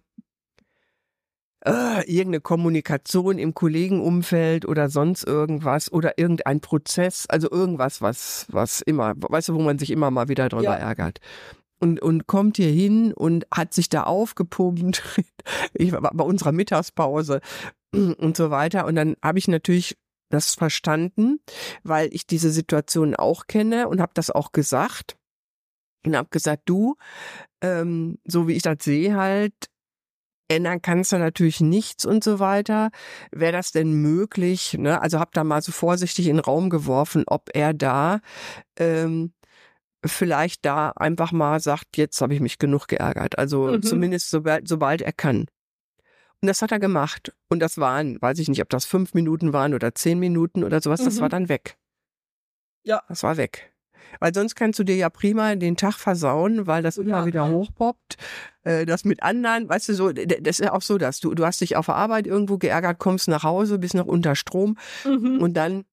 äh, 1.66 2.04
irgendeine 2.06 2.42
Kommunikation 2.42 3.38
im 3.38 3.54
Kollegenumfeld 3.54 4.66
oder 4.68 4.90
sonst 4.90 5.26
irgendwas 5.26 5.92
oder 5.92 6.18
irgendein 6.18 6.60
Prozess, 6.62 7.26
also 7.28 7.50
irgendwas, 7.50 8.02
was, 8.02 8.48
was 8.50 8.82
immer, 8.82 9.14
weißt 9.16 9.50
du, 9.50 9.56
wo 9.56 9.62
man 9.62 9.78
sich 9.78 9.92
immer 9.92 10.12
mal 10.12 10.28
wieder 10.28 10.50
drüber 10.50 10.64
ja. 10.64 10.76
ärgert. 10.76 11.20
Und, 11.80 12.00
und 12.02 12.28
kommt 12.28 12.58
hier 12.58 12.70
hin 12.70 13.12
und 13.14 13.48
hat 13.52 13.74
sich 13.74 13.90
da 13.90 14.04
aufgepumpt. 14.04 15.04
Ich 15.74 15.92
war 15.92 16.02
bei 16.02 16.24
unserer 16.24 16.52
Mittagspause 16.52 17.42
und 17.96 18.38
so 18.38 18.52
weiter. 18.52 18.86
Und 18.86 18.96
dann 18.96 19.16
habe 19.24 19.40
ich 19.40 19.48
natürlich 19.48 19.98
das 20.30 20.54
verstanden, 20.54 21.40
weil 21.84 22.14
ich 22.14 22.28
diese 22.28 22.52
Situation 22.52 23.16
auch 23.16 23.48
kenne 23.48 23.88
und 23.88 24.02
habe 24.02 24.12
das 24.14 24.30
auch 24.30 24.52
gesagt 24.52 25.18
und 26.06 26.16
habe 26.16 26.30
gesagt, 26.30 26.64
du, 26.66 26.96
ähm, 27.62 28.20
so 28.26 28.48
wie 28.48 28.54
ich 28.54 28.62
das 28.62 28.78
sehe 28.82 29.16
halt, 29.16 29.71
ändern 30.52 30.82
kannst 30.82 31.12
du 31.12 31.18
natürlich 31.18 31.62
nichts 31.62 32.06
und 32.06 32.24
so 32.24 32.40
weiter. 32.40 32.92
Wäre 33.32 33.52
das 33.54 33.72
denn 33.72 33.94
möglich? 33.94 34.76
Ne? 34.78 35.02
Also 35.02 35.20
hab 35.20 35.34
da 35.34 35.44
mal 35.44 35.62
so 35.62 35.72
vorsichtig 35.72 36.28
in 36.28 36.38
den 36.38 36.46
Raum 36.46 36.70
geworfen, 36.70 37.24
ob 37.28 37.50
er 37.54 37.74
da 37.74 38.20
ähm, 38.78 39.34
vielleicht 40.06 40.66
da 40.66 40.90
einfach 40.92 41.32
mal 41.32 41.60
sagt, 41.60 41.98
jetzt 41.98 42.22
habe 42.22 42.34
ich 42.34 42.40
mich 42.40 42.60
genug 42.60 42.88
geärgert. 42.88 43.38
Also 43.38 43.68
mhm. 43.68 43.84
zumindest 43.84 44.30
sobald, 44.30 44.68
sobald 44.68 45.02
er 45.02 45.14
kann. 45.14 45.46
Und 46.42 46.48
das 46.48 46.62
hat 46.62 46.72
er 46.72 46.80
gemacht. 46.80 47.34
Und 47.50 47.60
das 47.60 47.78
waren, 47.78 48.20
weiß 48.22 48.40
ich 48.40 48.50
nicht, 48.50 48.62
ob 48.62 48.70
das 48.70 48.86
fünf 48.86 49.14
Minuten 49.14 49.54
waren 49.54 49.74
oder 49.74 49.94
zehn 49.94 50.20
Minuten 50.20 50.64
oder 50.64 50.82
sowas, 50.82 51.02
mhm. 51.02 51.06
das 51.06 51.20
war 51.20 51.28
mhm. 51.28 51.32
dann 51.32 51.50
weg. 51.50 51.78
Ja. 52.84 53.04
Das 53.08 53.24
war 53.24 53.38
weg. 53.38 53.71
Weil 54.20 54.34
sonst 54.34 54.56
kannst 54.56 54.80
du 54.80 54.84
dir 54.84 54.96
ja 54.96 55.10
prima 55.10 55.56
den 55.56 55.78
Tag 55.78 55.96
versauen, 55.96 56.68
weil 56.68 56.84
das 56.84 56.98
immer 56.98 57.20
ja. 57.20 57.26
wieder 57.26 57.50
hochpoppt. 57.50 58.18
Äh, 58.64 58.86
das 58.86 59.06
mit 59.06 59.24
anderen, 59.24 59.70
weißt 59.70 59.90
du, 59.90 59.94
so, 59.94 60.12
das 60.12 60.60
ist 60.60 60.60
ja 60.60 60.74
auch 60.74 60.82
so, 60.82 60.98
dass 60.98 61.20
du, 61.20 61.34
du 61.34 61.46
hast 61.46 61.62
dich 61.62 61.76
auf 61.76 61.88
der 61.88 61.96
Arbeit 61.96 62.28
irgendwo 62.28 62.58
geärgert, 62.58 63.00
kommst 63.00 63.28
nach 63.28 63.44
Hause, 63.44 63.80
bist 63.80 63.94
noch 63.94 64.06
unter 64.06 64.36
Strom 64.36 64.78
mhm. 65.06 65.40
und 65.42 65.54
dann 65.56 65.86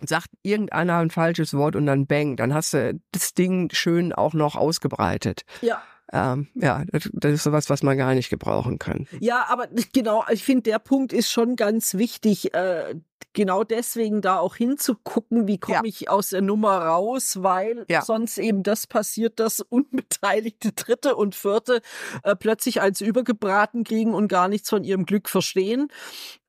sagt 0.00 0.28
irgendeiner 0.42 0.98
ein 0.98 1.10
falsches 1.10 1.54
Wort 1.54 1.76
und 1.76 1.86
dann 1.86 2.06
bang, 2.06 2.36
dann 2.36 2.52
hast 2.52 2.74
du 2.74 3.00
das 3.12 3.34
Ding 3.34 3.70
schön 3.72 4.12
auch 4.12 4.34
noch 4.34 4.56
ausgebreitet. 4.56 5.42
Ja. 5.62 5.82
Ähm, 6.14 6.46
ja, 6.54 6.84
das, 6.92 7.10
das 7.12 7.32
ist 7.32 7.42
sowas, 7.42 7.68
was 7.68 7.82
man 7.82 7.98
gar 7.98 8.14
nicht 8.14 8.30
gebrauchen 8.30 8.78
kann. 8.78 9.08
Ja, 9.18 9.46
aber 9.48 9.66
genau, 9.92 10.24
ich 10.30 10.44
finde, 10.44 10.62
der 10.70 10.78
Punkt 10.78 11.12
ist 11.12 11.28
schon 11.28 11.56
ganz 11.56 11.94
wichtig, 11.94 12.54
äh, 12.54 12.94
genau 13.32 13.64
deswegen 13.64 14.22
da 14.22 14.38
auch 14.38 14.54
hinzugucken, 14.54 15.48
wie 15.48 15.58
komme 15.58 15.78
ja. 15.78 15.82
ich 15.84 16.08
aus 16.08 16.30
der 16.30 16.40
Nummer 16.40 16.78
raus, 16.78 17.42
weil 17.42 17.84
ja. 17.88 18.02
sonst 18.02 18.38
eben 18.38 18.62
das 18.62 18.86
passiert, 18.86 19.40
dass 19.40 19.60
unbeteiligte 19.60 20.70
Dritte 20.70 21.16
und 21.16 21.34
Vierte 21.34 21.82
äh, 22.22 22.36
plötzlich 22.36 22.80
als 22.80 23.00
übergebraten 23.00 23.82
kriegen 23.82 24.14
und 24.14 24.28
gar 24.28 24.48
nichts 24.48 24.70
von 24.70 24.84
ihrem 24.84 25.06
Glück 25.06 25.28
verstehen. 25.28 25.88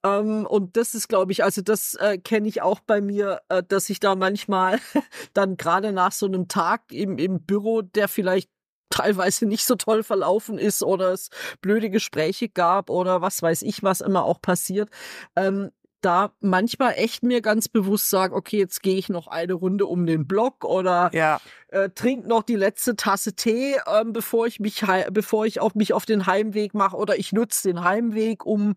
Ähm, 0.04 0.45
und 0.45 0.78
das 0.78 0.93
ist, 0.93 1.08
glaube 1.08 1.32
ich, 1.32 1.43
also 1.43 1.63
das 1.63 1.95
äh, 1.95 2.19
kenne 2.19 2.47
ich 2.47 2.62
auch 2.62 2.80
bei 2.80 3.01
mir, 3.01 3.41
äh, 3.49 3.63
dass 3.67 3.89
ich 3.89 3.99
da 3.99 4.13
manchmal 4.15 4.80
dann 5.34 5.58
gerade 5.58 5.91
nach 5.91 6.12
so 6.12 6.28
einem 6.28 6.47
Tag 6.47 6.91
im, 6.91 7.17
im 7.17 7.41
Büro, 7.41 7.82
der 7.82 8.08
vielleicht 8.08 8.49
teilweise 8.89 9.45
nicht 9.45 9.65
so 9.65 9.76
toll 9.76 10.04
verlaufen 10.04 10.58
ist 10.58 10.84
oder 10.84 11.12
es 11.12 11.30
blöde 11.62 11.89
Gespräche 11.89 12.50
gab 12.50 12.89
oder 12.89 13.21
was 13.21 13.41
weiß 13.41 13.62
ich, 13.63 13.84
was 13.84 14.02
immer 14.02 14.24
auch 14.24 14.41
passiert, 14.41 14.89
ähm, 15.36 15.71
da 16.06 16.32
manchmal 16.39 16.93
echt 16.98 17.24
mir 17.24 17.41
ganz 17.41 17.67
bewusst 17.67 18.12
sage, 18.12 18.36
okay, 18.36 18.60
jetzt 18.60 18.84
gehe 18.84 18.95
ich 18.95 19.10
noch 19.10 19.28
eine 19.28 19.54
Runde 19.54 19.88
um 19.88 20.06
den 20.06 20.28
Block 20.28 20.63
oder 20.63 21.10
ja. 21.13 21.41
äh, 21.69 21.89
trink 21.89 22.28
noch 22.28 22.43
die 22.43 22.56
letzte 22.56 22.95
Tasse 22.95 23.34
Tee, 23.34 23.78
ähm, 23.88 24.13
bevor 24.13 24.45
ich 24.45 24.60
mich 24.60 24.84
bevor 25.10 25.48
ich 25.48 25.60
auf 25.60 25.74
mich 25.74 25.93
auf 25.93 26.06
den 26.06 26.28
Heimweg 26.28 26.76
mache 26.76 26.95
oder 26.95 27.17
ich 27.17 27.34
nutze 27.34 27.69
den 27.69 27.84
Heimweg, 27.84 28.45
um 28.45 28.76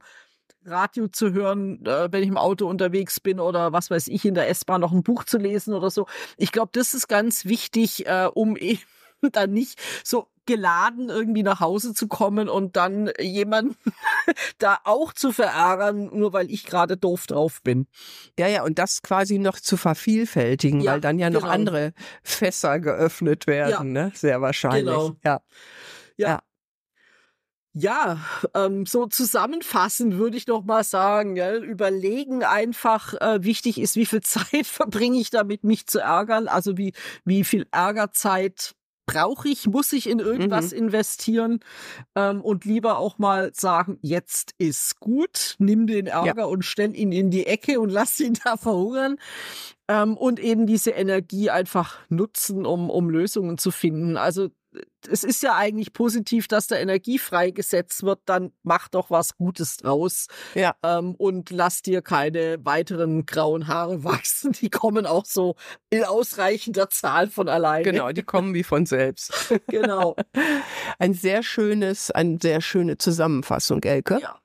Radio 0.65 1.09
zu 1.09 1.33
hören, 1.33 1.85
äh, 1.85 2.09
wenn 2.11 2.23
ich 2.23 2.29
im 2.29 2.39
Auto 2.39 2.67
unterwegs 2.67 3.21
bin 3.21 3.41
oder 3.41 3.73
was 3.73 3.91
weiß 3.91 4.09
ich 4.09 4.25
in 4.25 4.35
der 4.35 4.49
S-Bahn 4.49 4.81
noch 4.81 4.93
ein 4.93 5.03
Buch 5.03 5.25
zu 5.25 5.37
lesen 5.37 5.75
oder 5.75 5.91
so. 5.91 6.07
Ich 6.39 6.51
glaube, 6.51 6.71
das 6.73 6.95
ist 6.95 7.09
ganz 7.09 7.45
wichtig, 7.45 8.07
äh, 8.07 8.29
um 8.33 8.57
eben 8.57 8.81
dann 9.33 9.53
nicht 9.53 9.79
so 10.05 10.29
geladen 10.47 11.11
irgendwie 11.11 11.43
nach 11.43 11.61
Hause 11.61 11.93
zu 11.93 12.09
kommen 12.09 12.49
und 12.49 12.77
dann 12.77 13.11
jemanden 13.21 13.77
da 14.59 14.79
auch 14.85 15.13
zu 15.13 15.31
verärgern, 15.31 16.09
nur 16.13 16.33
weil 16.33 16.51
ich 16.51 16.65
gerade 16.65 16.97
doof 16.97 17.27
drauf 17.27 17.61
bin. 17.63 17.87
Ja, 18.39 18.49
ja, 18.49 18.65
und 18.65 18.79
das 18.79 19.03
quasi 19.03 19.39
noch 19.39 19.61
zu 19.61 19.77
vervielfältigen, 19.77 20.81
ja, 20.81 20.93
weil 20.93 21.03
dann 21.03 21.19
ja 21.19 21.29
noch 21.29 21.43
genau. 21.43 21.53
andere 21.53 21.93
Fässer 22.23 22.81
geöffnet 22.81 23.47
werden, 23.47 23.95
ja. 23.95 24.05
ne? 24.05 24.13
Sehr 24.15 24.41
wahrscheinlich. 24.41 24.87
Genau. 24.87 25.17
Ja. 25.23 25.43
ja. 26.17 26.29
ja. 26.29 26.39
Ja, 27.75 28.19
ähm, 28.55 28.87
so 28.87 29.07
zusammenfassend 29.07 30.17
würde 30.17 30.37
ich 30.37 30.49
noch 30.49 30.65
mal 30.65 30.83
sagen, 30.83 31.37
ja, 31.37 31.55
überlegen 31.55 32.43
einfach, 32.43 33.15
äh, 33.21 33.45
wichtig 33.45 33.79
ist, 33.79 33.95
wie 33.95 34.07
viel 34.07 34.21
Zeit 34.23 34.67
verbringe 34.67 35.21
ich 35.21 35.31
damit, 35.31 35.63
mich 35.63 35.87
zu 35.87 36.01
ärgern, 36.01 36.49
also 36.49 36.77
wie, 36.77 36.93
wie 37.25 37.45
viel 37.45 37.67
Ärgerzeit 37.71 38.75
brauche 39.09 39.49
ich, 39.49 39.67
muss 39.67 39.93
ich 39.93 40.09
in 40.09 40.21
irgendwas 40.21 40.73
mhm. 40.73 40.79
investieren 40.79 41.61
ähm, 42.15 42.43
und 42.43 42.65
lieber 42.65 42.99
auch 42.99 43.19
mal 43.19 43.51
sagen, 43.55 43.99
jetzt 44.03 44.55
ist 44.59 45.01
gut, 45.01 45.57
nimm 45.59 45.87
den 45.87 46.07
Ärger 46.07 46.43
ja. 46.43 46.45
und 46.45 46.65
stell 46.65 46.95
ihn 46.95 47.11
in 47.11 47.31
die 47.31 47.47
Ecke 47.47 47.81
und 47.81 47.91
lass 47.91 48.21
ihn 48.21 48.39
da 48.45 48.57
verhungern 48.57 49.17
ähm, 49.89 50.17
und 50.17 50.39
eben 50.39 50.67
diese 50.67 50.91
Energie 50.91 51.49
einfach 51.49 51.99
nutzen, 52.11 52.67
um, 52.67 52.91
um 52.91 53.09
Lösungen 53.09 53.57
zu 53.57 53.71
finden. 53.71 54.17
Also 54.17 54.51
es 55.11 55.25
ist 55.25 55.43
ja 55.43 55.55
eigentlich 55.57 55.93
positiv, 55.93 56.49
dass 56.49 56.67
da 56.67 56.77
Energie 56.77 57.19
freigesetzt 57.19 58.03
wird, 58.03 58.21
dann 58.27 58.53
mach 58.63 58.89
doch 58.89 59.11
was 59.11 59.37
Gutes 59.37 59.77
draus. 59.77 60.27
Ja. 60.55 60.75
Ähm, 60.83 61.15
und 61.17 61.51
lass 61.51 61.83
dir 61.83 62.03
keine 62.03 62.59
weiteren 62.65 63.27
grauen 63.27 63.69
Haare 63.69 64.05
wachsen. 64.05 64.53
Die 64.53 64.71
kommen 64.71 65.07
auch 65.07 65.25
so 65.25 65.57
in 65.91 66.05
ausreichender 66.05 66.91
Zahl 66.91 67.29
von 67.29 67.49
alleine. 67.49 67.85
Genau, 67.85 68.11
die 68.11 68.23
kommen 68.23 68.55
wie 68.55 68.65
von 68.65 68.87
selbst. 68.87 69.33
genau. 69.69 70.17
Ein 70.99 71.15
sehr 71.15 71.43
schönes, 71.43 72.11
eine 72.11 72.39
sehr 72.41 72.61
schöne 72.61 72.99
Zusammenfassung, 72.99 73.83
Elke. 73.83 74.19
Ja. 74.21 74.41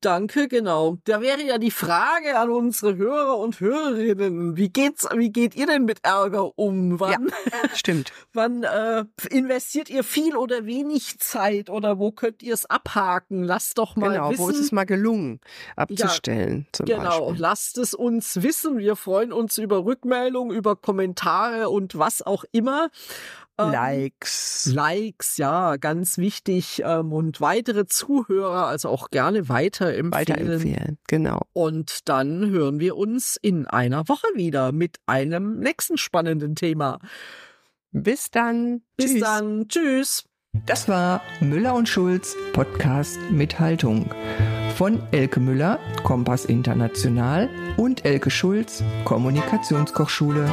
Danke, 0.00 0.48
genau. 0.48 0.98
Da 1.04 1.20
wäre 1.20 1.42
ja 1.42 1.58
die 1.58 1.70
Frage 1.70 2.38
an 2.38 2.50
unsere 2.50 2.96
Hörer 2.96 3.38
und 3.38 3.60
Hörerinnen. 3.60 4.56
Wie 4.56 4.68
geht's, 4.68 5.06
wie 5.14 5.30
geht 5.30 5.54
ihr 5.54 5.66
denn 5.66 5.84
mit 5.84 6.04
Ärger 6.04 6.58
um? 6.58 7.00
Wann, 7.00 7.28
ja, 7.50 7.74
stimmt. 7.74 8.12
wann 8.32 8.62
äh, 8.62 9.04
investiert 9.30 9.90
ihr 9.90 10.04
viel 10.04 10.36
oder 10.36 10.66
wenig 10.66 11.18
Zeit 11.18 11.70
oder 11.70 11.98
wo 11.98 12.12
könnt 12.12 12.42
ihr 12.42 12.54
es 12.54 12.66
abhaken? 12.66 13.42
Lasst 13.42 13.78
doch 13.78 13.96
mal 13.96 14.12
genau, 14.12 14.30
wissen. 14.30 14.42
wo 14.42 14.48
ist 14.48 14.60
es 14.60 14.72
mal 14.72 14.84
gelungen 14.84 15.40
abzustellen? 15.76 16.66
Ja, 16.86 16.96
genau, 16.96 17.26
Beispiel. 17.26 17.40
lasst 17.40 17.78
es 17.78 17.94
uns 17.94 18.42
wissen. 18.42 18.78
Wir 18.78 18.96
freuen 18.96 19.32
uns 19.32 19.58
über 19.58 19.84
Rückmeldungen, 19.84 20.56
über 20.56 20.76
Kommentare 20.76 21.68
und 21.68 21.98
was 21.98 22.22
auch 22.22 22.44
immer. 22.52 22.90
Ähm, 23.66 23.72
Likes. 23.72 24.66
Likes, 24.72 25.36
ja, 25.36 25.76
ganz 25.76 26.18
wichtig. 26.18 26.82
Ähm, 26.84 27.12
und 27.12 27.40
weitere 27.40 27.86
Zuhörer, 27.86 28.66
also 28.66 28.88
auch 28.88 29.10
gerne 29.10 29.48
weiterempfehlen. 29.48 30.12
Weiterempfehlen, 30.12 30.98
genau. 31.08 31.42
Und 31.52 32.08
dann 32.08 32.50
hören 32.50 32.80
wir 32.80 32.96
uns 32.96 33.36
in 33.40 33.66
einer 33.66 34.08
Woche 34.08 34.26
wieder 34.34 34.72
mit 34.72 34.98
einem 35.06 35.58
nächsten 35.58 35.98
spannenden 35.98 36.54
Thema. 36.54 36.98
Bis 37.92 38.30
dann. 38.30 38.82
Bis 38.96 39.12
Tschüss. 39.12 39.20
dann. 39.20 39.68
Tschüss. 39.68 40.24
Das 40.66 40.88
war 40.88 41.22
Müller 41.40 41.74
und 41.74 41.88
Schulz 41.88 42.34
Podcast 42.52 43.18
mit 43.30 43.60
Haltung. 43.60 44.10
Von 44.76 45.00
Elke 45.12 45.38
Müller, 45.38 45.78
Kompass 46.02 46.44
International 46.44 47.48
und 47.76 48.04
Elke 48.04 48.30
Schulz, 48.30 48.82
Kommunikationskochschule. 49.04 50.50